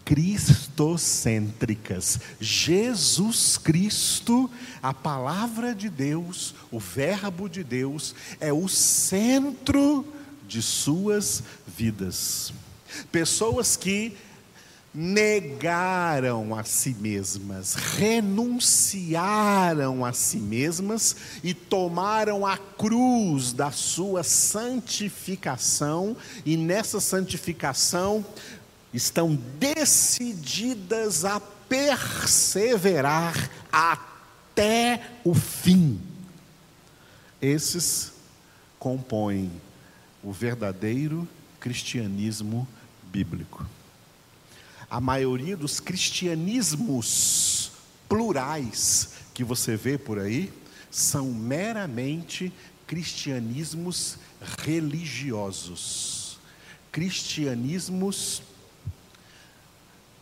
cristocêntricas. 0.05 2.19
Jesus 2.39 3.57
Cristo, 3.57 4.49
a 4.81 4.93
palavra 4.93 5.73
de 5.73 5.89
Deus, 5.89 6.53
o 6.71 6.79
Verbo 6.79 7.49
de 7.49 7.63
Deus, 7.63 8.13
é 8.39 8.53
o 8.53 8.69
centro 8.69 10.05
de 10.47 10.61
suas 10.61 11.41
vidas. 11.67 12.53
Pessoas 13.11 13.75
que 13.75 14.15
negaram 14.93 16.55
a 16.55 16.63
si 16.63 16.95
mesmas, 16.97 17.73
renunciaram 17.73 20.05
a 20.05 20.13
si 20.13 20.37
mesmas 20.37 21.17
e 21.43 21.53
tomaram 21.53 22.45
a 22.45 22.57
cruz 22.57 23.51
da 23.51 23.71
sua 23.71 24.23
santificação, 24.23 26.15
e 26.45 26.55
nessa 26.55 27.01
santificação 27.01 28.23
estão 28.95 29.35
decididas 29.59 31.25
a 31.25 31.39
perseverar 31.39 33.49
até 33.71 35.01
o 35.23 35.33
fim. 35.33 35.99
Esses 37.41 38.13
compõem 38.79 39.51
o 40.23 40.31
verdadeiro 40.31 41.27
cristianismo 41.59 42.67
bíblico. 43.03 43.65
A 44.89 45.01
maioria 45.01 45.57
dos 45.57 45.79
cristianismos 45.79 47.71
plurais 48.07 49.09
que 49.33 49.43
você 49.43 49.75
vê 49.75 49.97
por 49.97 50.19
aí 50.19 50.53
são 50.89 51.33
meramente 51.33 52.53
cristianismos 52.87 54.17
religiosos, 54.63 56.39
cristianismos 56.91 58.41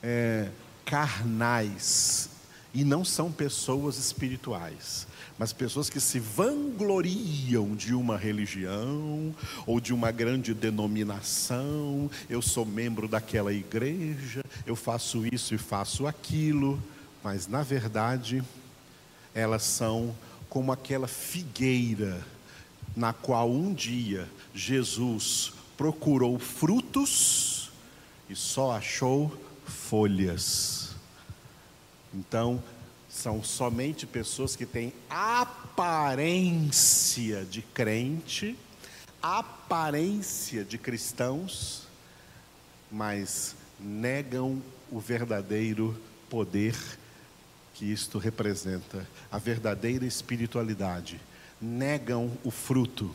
é, 0.04 0.50
carnais 0.86 2.30
e 2.74 2.84
não 2.84 3.06
são 3.06 3.32
pessoas 3.32 3.98
espirituais, 3.98 5.08
mas 5.38 5.54
pessoas 5.54 5.89
que 5.89 6.00
se 6.00 6.20
vangloriam 6.20 7.76
de 7.76 7.94
uma 7.94 8.18
religião 8.18 9.34
ou 9.66 9.80
de 9.80 9.94
uma 9.94 10.12
grande 10.12 10.54
denominação. 10.54 12.10
Eu 12.30 12.42
sou 12.42 12.66
membro 12.66 13.08
daquela 13.08 13.54
igreja, 13.54 14.44
eu 14.66 14.76
faço 14.76 15.26
isso 15.32 15.56
e 15.56 15.58
faço 15.58 16.08
aquilo, 16.08 16.82
mas 17.24 17.48
na 17.48 17.63
verdade 17.63 18.44
elas 19.34 19.63
são 19.63 20.16
como 20.50 20.72
aquela 20.72 21.08
figueira 21.08 22.24
na 22.96 23.13
qual 23.13 23.50
um 23.50 23.74
dia 23.74 24.30
Jesus 24.54 25.54
procurou 25.78 26.38
frutos 26.38 27.72
e 28.30 28.36
só 28.36 28.72
achou 28.72 29.36
folhas. 29.65 30.95
Então, 32.13 32.63
são 33.10 33.43
somente 33.43 34.06
pessoas 34.08 34.56
que 34.56 34.65
têm 34.65 34.93
aparência 35.10 36.26
de 37.45 37.62
crente, 37.62 38.58
aparência 39.21 40.63
de 40.65 40.78
cristãos, 40.78 41.88
mas 42.91 43.56
negam 43.80 44.62
o 44.91 44.99
verdadeiro 44.99 45.99
poder 46.30 46.76
que 47.73 47.86
isto 47.86 48.17
representa, 48.17 49.08
a 49.32 49.38
verdadeira 49.38 50.06
espiritualidade. 50.06 51.19
Negam 51.62 52.32
o 52.43 52.52
fruto. 52.52 53.13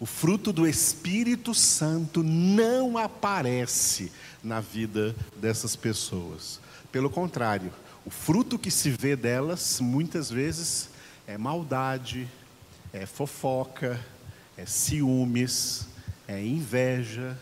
O 0.00 0.06
fruto 0.06 0.50
do 0.50 0.66
Espírito 0.66 1.54
Santo 1.54 2.22
não 2.22 2.96
aparece 2.96 4.10
na 4.42 4.58
vida 4.58 5.14
dessas 5.36 5.76
pessoas. 5.76 6.58
Pelo 6.90 7.10
contrário, 7.10 7.70
o 8.06 8.10
fruto 8.10 8.58
que 8.58 8.70
se 8.70 8.88
vê 8.88 9.14
delas 9.14 9.78
muitas 9.78 10.30
vezes 10.30 10.88
é 11.26 11.36
maldade, 11.36 12.26
é 12.94 13.04
fofoca, 13.04 14.04
é 14.56 14.64
ciúmes, 14.64 15.86
é 16.26 16.42
inveja, 16.42 17.38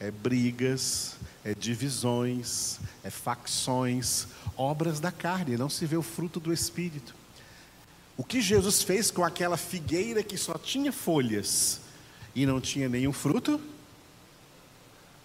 é 0.00 0.10
brigas, 0.10 1.16
é 1.44 1.54
divisões, 1.54 2.80
é 3.04 3.10
facções, 3.10 4.26
obras 4.56 4.98
da 4.98 5.12
carne, 5.12 5.56
não 5.56 5.70
se 5.70 5.86
vê 5.86 5.96
o 5.96 6.02
fruto 6.02 6.40
do 6.40 6.52
Espírito. 6.52 7.14
O 8.16 8.24
que 8.24 8.40
Jesus 8.40 8.82
fez 8.82 9.10
com 9.10 9.22
aquela 9.24 9.56
figueira 9.56 10.22
que 10.22 10.38
só 10.38 10.54
tinha 10.54 10.90
folhas 10.90 11.80
e 12.34 12.46
não 12.46 12.60
tinha 12.60 12.88
nenhum 12.88 13.12
fruto? 13.12 13.60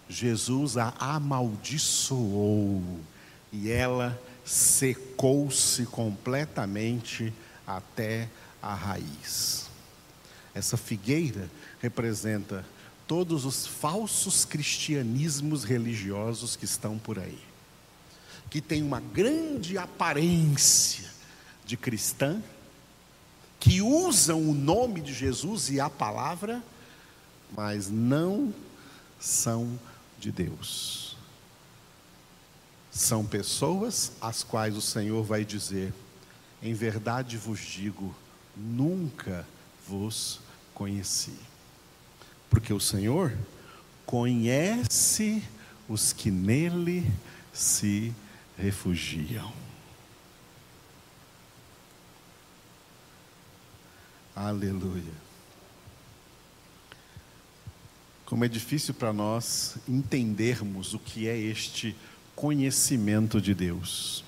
Jesus 0.08 0.76
a 0.76 0.92
amaldiçoou 0.98 2.82
e 3.50 3.70
ela 3.70 4.20
secou-se 4.44 5.86
completamente 5.86 7.32
até 7.66 8.28
a 8.60 8.74
raiz. 8.74 9.70
Essa 10.54 10.76
figueira 10.76 11.50
representa 11.80 12.64
todos 13.06 13.44
os 13.44 13.66
falsos 13.66 14.44
cristianismos 14.44 15.64
religiosos 15.64 16.56
que 16.56 16.64
estão 16.64 16.98
por 16.98 17.18
aí, 17.18 17.38
que 18.50 18.60
tem 18.60 18.82
uma 18.82 19.00
grande 19.00 19.78
aparência 19.78 21.10
de 21.64 21.76
cristã, 21.76 22.42
que 23.62 23.80
usam 23.80 24.50
o 24.50 24.52
nome 24.52 25.00
de 25.00 25.14
Jesus 25.14 25.70
e 25.70 25.78
a 25.78 25.88
palavra, 25.88 26.60
mas 27.56 27.88
não 27.88 28.52
são 29.20 29.78
de 30.18 30.32
Deus. 30.32 31.16
São 32.90 33.24
pessoas 33.24 34.10
às 34.20 34.42
quais 34.42 34.76
o 34.76 34.80
Senhor 34.80 35.22
vai 35.22 35.44
dizer: 35.44 35.94
em 36.60 36.74
verdade 36.74 37.36
vos 37.36 37.60
digo, 37.60 38.12
nunca 38.56 39.46
vos 39.86 40.40
conheci. 40.74 41.38
Porque 42.50 42.72
o 42.72 42.80
Senhor 42.80 43.32
conhece 44.04 45.40
os 45.88 46.12
que 46.12 46.32
nele 46.32 47.08
se 47.52 48.12
refugiam. 48.58 49.61
Aleluia. 54.34 55.12
Como 58.24 58.46
é 58.46 58.48
difícil 58.48 58.94
para 58.94 59.12
nós 59.12 59.76
entendermos 59.86 60.94
o 60.94 60.98
que 60.98 61.28
é 61.28 61.36
este 61.36 61.94
conhecimento 62.34 63.42
de 63.42 63.54
Deus. 63.54 64.24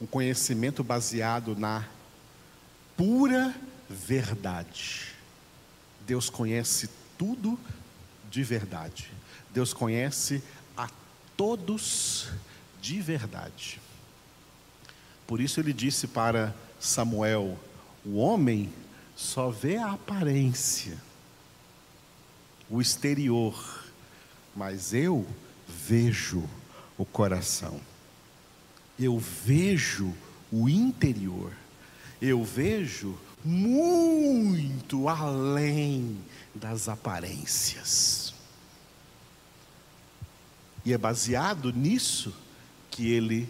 Um 0.00 0.06
conhecimento 0.06 0.82
baseado 0.82 1.54
na 1.54 1.86
pura 2.96 3.54
verdade. 3.86 5.14
Deus 6.06 6.30
conhece 6.30 6.88
tudo 7.18 7.60
de 8.30 8.42
verdade. 8.42 9.10
Deus 9.52 9.74
conhece 9.74 10.42
a 10.74 10.88
todos 11.36 12.28
de 12.80 12.98
verdade. 13.02 13.78
Por 15.26 15.38
isso 15.38 15.60
ele 15.60 15.74
disse 15.74 16.06
para 16.06 16.54
Samuel: 16.80 17.58
o 18.02 18.16
homem 18.16 18.72
só 19.16 19.48
vê 19.48 19.78
a 19.78 19.92
aparência, 19.92 21.02
o 22.68 22.82
exterior, 22.82 23.84
mas 24.54 24.92
eu 24.92 25.26
vejo 25.66 26.44
o 26.98 27.04
coração. 27.04 27.80
Eu 28.98 29.18
vejo 29.18 30.14
o 30.52 30.68
interior. 30.68 31.52
Eu 32.20 32.44
vejo 32.44 33.18
muito 33.42 35.08
além 35.08 36.18
das 36.54 36.88
aparências. 36.88 38.34
E 40.84 40.92
é 40.92 40.98
baseado 40.98 41.72
nisso 41.72 42.34
que 42.90 43.10
ele 43.10 43.48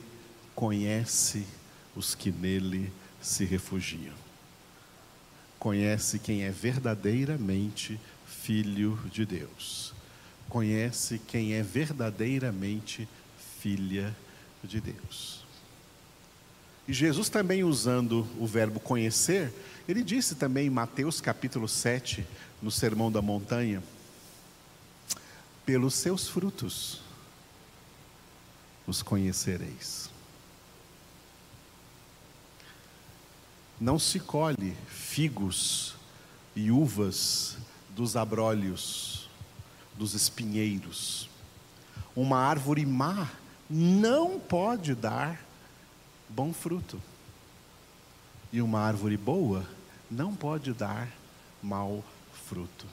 conhece 0.55 1.46
os 1.94 2.14
que 2.14 2.31
nele 2.31 2.92
se 3.20 3.44
refugiam. 3.44 4.25
Conhece 5.59 6.19
quem 6.19 6.45
é 6.45 6.51
verdadeiramente 6.51 8.01
filho 8.27 8.99
de 9.11 9.25
Deus. 9.25 9.95
Conhece 10.49 11.19
quem 11.19 11.55
é 11.55 11.62
verdadeiramente 11.62 13.09
filha 13.61 14.14
de 14.62 14.81
Deus. 14.81 15.45
E 16.87 16.92
Jesus 16.92 17.29
também 17.29 17.64
usando 17.64 18.27
o 18.38 18.47
verbo 18.47 18.79
conhecer, 18.79 19.53
ele 19.88 20.05
disse 20.05 20.37
também 20.37 20.69
em 20.69 20.71
Mateus 20.71 21.21
capítulo 21.21 21.66
7, 21.66 22.25
no 22.62 22.71
Sermão 22.71 23.11
da 23.11 23.21
Montanha: 23.21 23.83
pelos 25.64 25.95
seus 25.95 26.29
frutos 26.29 27.01
os 28.87 29.03
conhecereis. 29.03 30.09
Não 33.80 33.98
se 33.98 34.18
colhe 34.18 34.74
figos 34.86 35.94
e 36.54 36.70
uvas 36.70 37.58
dos 37.90 38.16
abrolhos, 38.16 39.28
dos 39.94 40.14
espinheiros. 40.14 41.28
Uma 42.14 42.38
árvore 42.38 42.86
má 42.86 43.30
não 43.68 44.40
pode 44.40 44.94
dar 44.94 45.40
bom 46.28 46.52
fruto. 46.52 47.00
E 48.52 48.62
uma 48.62 48.80
árvore 48.80 49.16
boa 49.16 49.68
não 50.10 50.34
pode 50.34 50.72
dar 50.72 51.08
mau 51.62 52.02
fruto. 52.46 52.86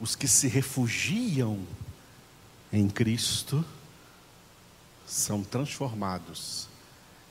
Os 0.00 0.16
que 0.16 0.26
se 0.26 0.48
refugiam 0.48 1.64
em 2.72 2.88
Cristo 2.88 3.64
são 5.06 5.44
transformados 5.44 6.68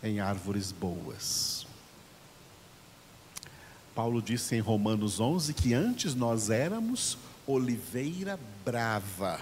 em 0.03 0.19
árvores 0.19 0.71
boas. 0.71 1.68
Paulo 3.99 4.21
disse 4.21 4.55
em 4.55 4.61
Romanos 4.61 5.19
11 5.19 5.53
que 5.53 5.73
antes 5.73 6.15
nós 6.15 6.49
éramos 6.49 7.17
oliveira 7.45 8.39
brava, 8.63 9.41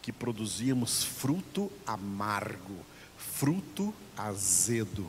que 0.00 0.10
produzíamos 0.10 1.04
fruto 1.04 1.70
amargo, 1.86 2.74
fruto 3.18 3.92
azedo. 4.16 5.06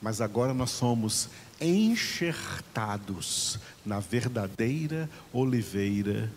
Mas 0.00 0.22
agora 0.22 0.54
nós 0.54 0.70
somos 0.70 1.28
enxertados 1.60 3.58
na 3.84 4.00
verdadeira 4.00 5.10
oliveira 5.30 6.32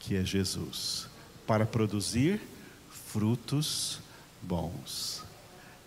que 0.00 0.16
é 0.16 0.24
Jesus, 0.24 1.06
para 1.46 1.64
produzir 1.64 2.40
frutos 2.90 4.00
bons. 4.42 5.22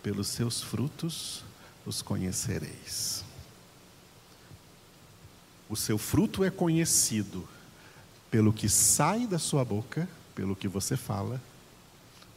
Pelos 0.02 0.30
seus 0.30 0.62
frutos 0.64 1.44
os 1.86 2.02
conhecereis. 2.02 3.25
O 5.70 5.76
seu 5.76 5.98
fruto 5.98 6.44
é 6.44 6.52
conhecido 6.52 7.48
pelo 8.30 8.54
que 8.54 8.70
sai 8.70 9.26
da 9.26 9.40
sua 9.40 9.64
boca, 9.66 10.08
pelo 10.36 10.56
que 10.56 10.68
você 10.68 10.96
fala, 10.98 11.42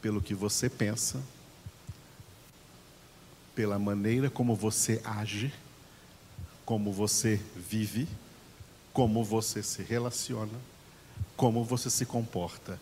pelo 0.00 0.22
que 0.22 0.34
você 0.34 0.68
pensa, 0.68 1.20
pela 3.54 3.78
maneira 3.78 4.30
como 4.30 4.54
você 4.54 5.02
age, 5.04 5.52
como 6.64 6.92
você 6.92 7.40
vive, 7.56 8.08
como 8.92 9.24
você 9.24 9.62
se 9.62 9.82
relaciona, 9.82 10.58
como 11.36 11.64
você 11.64 11.90
se 11.90 12.06
comporta. 12.06 12.80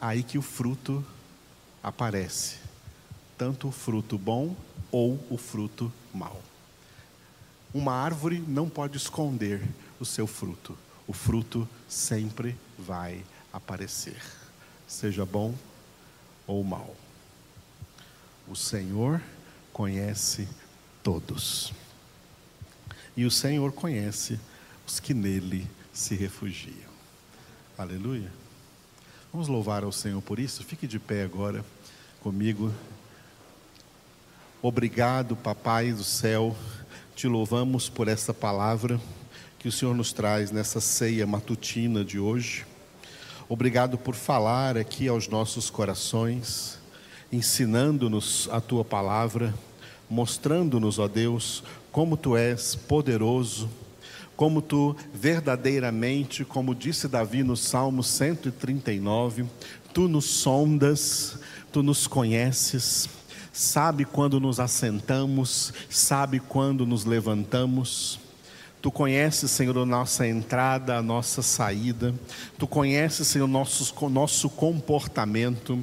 Aí 0.00 0.22
que 0.22 0.36
o 0.36 0.42
fruto 0.42 1.04
aparece, 1.82 2.56
tanto 3.38 3.68
o 3.68 3.72
fruto 3.72 4.18
bom 4.18 4.54
ou 4.92 5.18
o 5.30 5.36
fruto 5.38 5.90
mau. 6.12 6.49
Uma 7.72 7.92
árvore 7.92 8.42
não 8.46 8.68
pode 8.68 8.96
esconder 8.96 9.62
o 10.00 10.04
seu 10.04 10.26
fruto. 10.26 10.76
O 11.06 11.12
fruto 11.12 11.68
sempre 11.88 12.56
vai 12.78 13.24
aparecer, 13.52 14.20
seja 14.86 15.24
bom 15.24 15.54
ou 16.46 16.62
mal. 16.64 16.96
O 18.48 18.56
Senhor 18.56 19.20
conhece 19.72 20.48
todos. 21.02 21.72
E 23.16 23.24
o 23.24 23.30
Senhor 23.30 23.72
conhece 23.72 24.38
os 24.86 24.98
que 24.98 25.14
nele 25.14 25.68
se 25.92 26.14
refugiam. 26.14 26.90
Aleluia. 27.78 28.32
Vamos 29.32 29.46
louvar 29.46 29.84
ao 29.84 29.92
Senhor 29.92 30.20
por 30.22 30.40
isso? 30.40 30.64
Fique 30.64 30.86
de 30.86 30.98
pé 30.98 31.22
agora 31.22 31.64
comigo. 32.20 32.74
Obrigado, 34.60 35.36
Papai 35.36 35.92
do 35.92 36.04
céu, 36.04 36.56
te 37.20 37.28
louvamos 37.28 37.86
por 37.86 38.08
essa 38.08 38.32
palavra 38.32 38.98
que 39.58 39.68
o 39.68 39.72
Senhor 39.72 39.94
nos 39.94 40.10
traz 40.10 40.50
nessa 40.50 40.80
ceia 40.80 41.26
matutina 41.26 42.02
de 42.02 42.18
hoje. 42.18 42.64
Obrigado 43.46 43.98
por 43.98 44.14
falar 44.14 44.78
aqui 44.78 45.06
aos 45.06 45.28
nossos 45.28 45.68
corações, 45.68 46.78
ensinando-nos 47.30 48.48
a 48.50 48.58
tua 48.58 48.82
palavra, 48.82 49.52
mostrando-nos, 50.08 50.98
ó 50.98 51.06
Deus, 51.06 51.62
como 51.92 52.16
tu 52.16 52.38
és 52.38 52.74
poderoso, 52.74 53.68
como 54.34 54.62
tu 54.62 54.96
verdadeiramente, 55.12 56.42
como 56.42 56.74
disse 56.74 57.06
Davi 57.06 57.42
no 57.42 57.54
Salmo 57.54 58.02
139, 58.02 59.44
tu 59.92 60.08
nos 60.08 60.24
sondas, 60.24 61.38
tu 61.70 61.82
nos 61.82 62.06
conheces, 62.06 63.10
sabe 63.52 64.04
quando 64.04 64.40
nos 64.40 64.60
assentamos, 64.60 65.72
sabe 65.88 66.40
quando 66.40 66.86
nos 66.86 67.04
levantamos. 67.04 68.18
Tu 68.82 68.90
conheces, 68.90 69.50
Senhor, 69.50 69.76
a 69.76 69.84
nossa 69.84 70.26
entrada, 70.26 70.96
a 70.96 71.02
nossa 71.02 71.42
saída. 71.42 72.14
Tu 72.58 72.66
conheces, 72.66 73.26
Senhor, 73.26 73.46
nosso, 73.46 74.08
nosso 74.08 74.48
comportamento. 74.48 75.78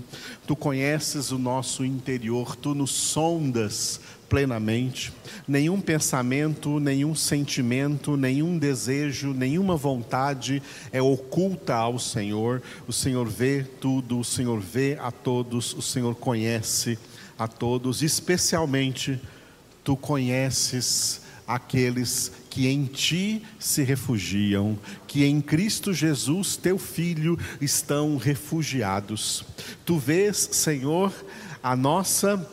Tu 0.47 0.56
conheces 0.56 1.32
o 1.32 1.38
nosso 1.38 1.86
interior. 1.86 2.56
Tu 2.56 2.73
nos 2.73 2.89
sondas 2.89 3.99
plenamente. 4.27 5.13
Nenhum 5.47 5.80
pensamento, 5.80 6.80
nenhum 6.80 7.13
sentimento, 7.13 8.17
nenhum 8.17 8.58
desejo, 8.58 9.32
nenhuma 9.32 9.75
vontade 9.75 10.62
é 10.91 11.01
oculta 11.01 11.75
ao 11.75 11.99
Senhor. 11.99 12.63
O 12.88 12.93
Senhor 12.93 13.27
vê 13.27 13.63
tudo, 13.80 14.19
o 14.19 14.25
Senhor 14.25 14.60
vê 14.60 14.97
a 14.99 15.12
todos, 15.12 15.73
o 15.73 15.84
Senhor 15.84 16.15
conhece 16.15 16.97
a 17.38 17.47
todos, 17.47 18.02
especialmente 18.02 19.19
tu 19.84 19.95
conheces 19.95 21.21
aqueles 21.47 22.32
que 22.50 22.67
em 22.67 22.86
ti 22.86 23.43
se 23.60 23.84
refugiam, 23.84 24.78
que 25.08 25.23
em 25.23 25.39
Cristo 25.39 25.93
Jesus, 25.93 26.58
teu 26.58 26.78
Filho, 26.78 27.39
estão 27.62 28.17
refugiados. 28.17 29.45
Tu 29.86 29.97
vês, 29.97 30.50
Senhor, 30.52 31.13
a 31.63 31.76
nossa 31.76 32.45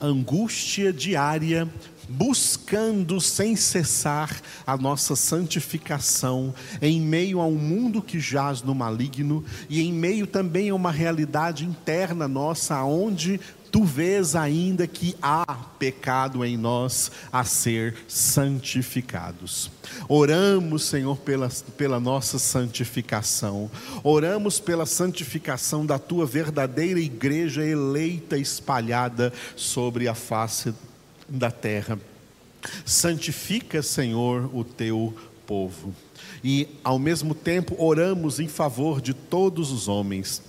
angústia 0.00 0.92
diária, 0.92 1.68
buscando 2.08 3.20
sem 3.20 3.54
cessar 3.56 4.40
a 4.66 4.76
nossa 4.76 5.14
santificação, 5.14 6.54
em 6.80 7.00
meio 7.00 7.40
a 7.40 7.46
um 7.46 7.56
mundo 7.56 8.02
que 8.02 8.18
jaz 8.18 8.62
no 8.62 8.74
maligno 8.74 9.44
e 9.68 9.80
em 9.80 9.92
meio 9.92 10.26
também 10.26 10.70
a 10.70 10.74
uma 10.74 10.90
realidade 10.90 11.64
interna 11.64 12.26
nossa, 12.26 12.82
onde 12.82 13.40
tu 13.72 13.84
vês 13.84 14.36
ainda 14.36 14.86
que 14.86 15.16
há 15.22 15.46
pecado 15.78 16.44
em 16.44 16.58
nós 16.58 17.10
a 17.32 17.42
ser 17.42 17.96
santificados. 18.06 19.70
Oramos, 20.06 20.84
Senhor, 20.84 21.16
pela, 21.16 21.48
pela 21.78 21.98
nossa 21.98 22.38
santificação, 22.38 23.70
oramos 24.04 24.60
pela 24.60 24.84
santificação 24.84 25.86
da 25.86 25.98
tua 25.98 26.26
verdadeira 26.26 27.00
igreja 27.00 27.64
eleita, 27.64 28.36
espalhada 28.36 29.32
sobre 29.56 30.06
a 30.06 30.14
face 30.14 30.74
da 31.26 31.50
terra. 31.50 31.98
Santifica, 32.84 33.82
Senhor, 33.82 34.54
o 34.54 34.62
teu 34.62 35.16
povo. 35.46 35.94
E, 36.44 36.68
ao 36.84 36.98
mesmo 36.98 37.34
tempo, 37.34 37.74
oramos 37.78 38.38
em 38.38 38.48
favor 38.48 39.00
de 39.00 39.14
todos 39.14 39.72
os 39.72 39.88
homens 39.88 40.42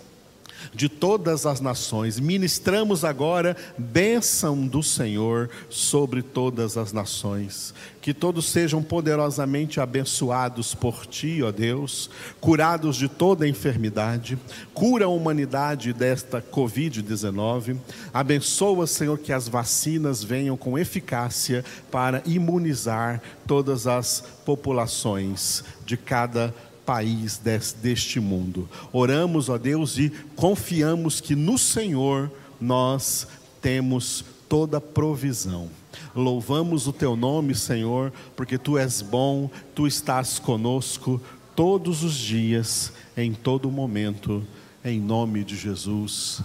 de 0.74 0.88
todas 0.88 1.46
as 1.46 1.60
nações. 1.60 2.20
Ministramos 2.20 3.04
agora 3.04 3.56
bênção 3.78 4.68
do 4.68 4.84
Senhor 4.84 5.50
sobre 5.70 6.22
todas 6.22 6.78
as 6.78 6.94
nações. 6.94 7.74
Que 8.02 8.14
todos 8.14 8.50
sejam 8.50 8.84
poderosamente 8.84 9.80
abençoados 9.80 10.76
por 10.76 11.06
Ti, 11.06 11.42
ó 11.42 11.52
Deus, 11.52 12.10
curados 12.42 12.98
de 12.98 13.08
toda 13.08 13.48
enfermidade. 13.48 14.38
Cura 14.74 15.06
a 15.06 15.10
humanidade 15.10 15.94
desta 15.94 16.42
Covid-19. 16.42 17.78
Abençoa, 18.14 18.86
Senhor, 18.88 19.18
que 19.20 19.32
as 19.32 19.48
vacinas 19.48 20.24
venham 20.24 20.58
com 20.58 20.78
eficácia 20.78 21.64
para 21.90 22.22
imunizar 22.26 23.22
todas 23.48 23.88
as 23.88 24.24
populações 24.46 25.64
de 25.86 25.96
cada 25.96 26.54
país 26.86 27.38
deste 27.38 28.20
mundo. 28.20 28.70
Oramos, 28.92 29.50
ó 29.50 29.58
Deus, 29.58 29.98
e 29.98 30.10
confiamos 30.36 31.22
que 31.22 31.36
no 31.36 31.58
Senhor 31.58 32.32
nós 32.60 33.28
temos 33.62 34.24
toda 34.48 34.80
provisão. 34.80 35.70
Louvamos 36.16 36.88
o 36.88 36.94
teu 36.94 37.16
nome, 37.16 37.56
Senhor, 37.56 38.12
porque 38.36 38.58
tu 38.58 38.78
és 38.78 39.02
bom, 39.02 39.50
tu 39.74 39.88
estás 39.88 40.38
conosco 40.38 41.22
todos 41.56 42.04
os 42.04 42.14
dias, 42.14 42.94
em 43.16 43.34
todo 43.34 43.72
momento, 43.72 44.46
em 44.84 45.00
nome 45.00 45.44
de 45.44 45.56
Jesus. 45.56 46.42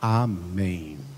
Amém. 0.00 1.11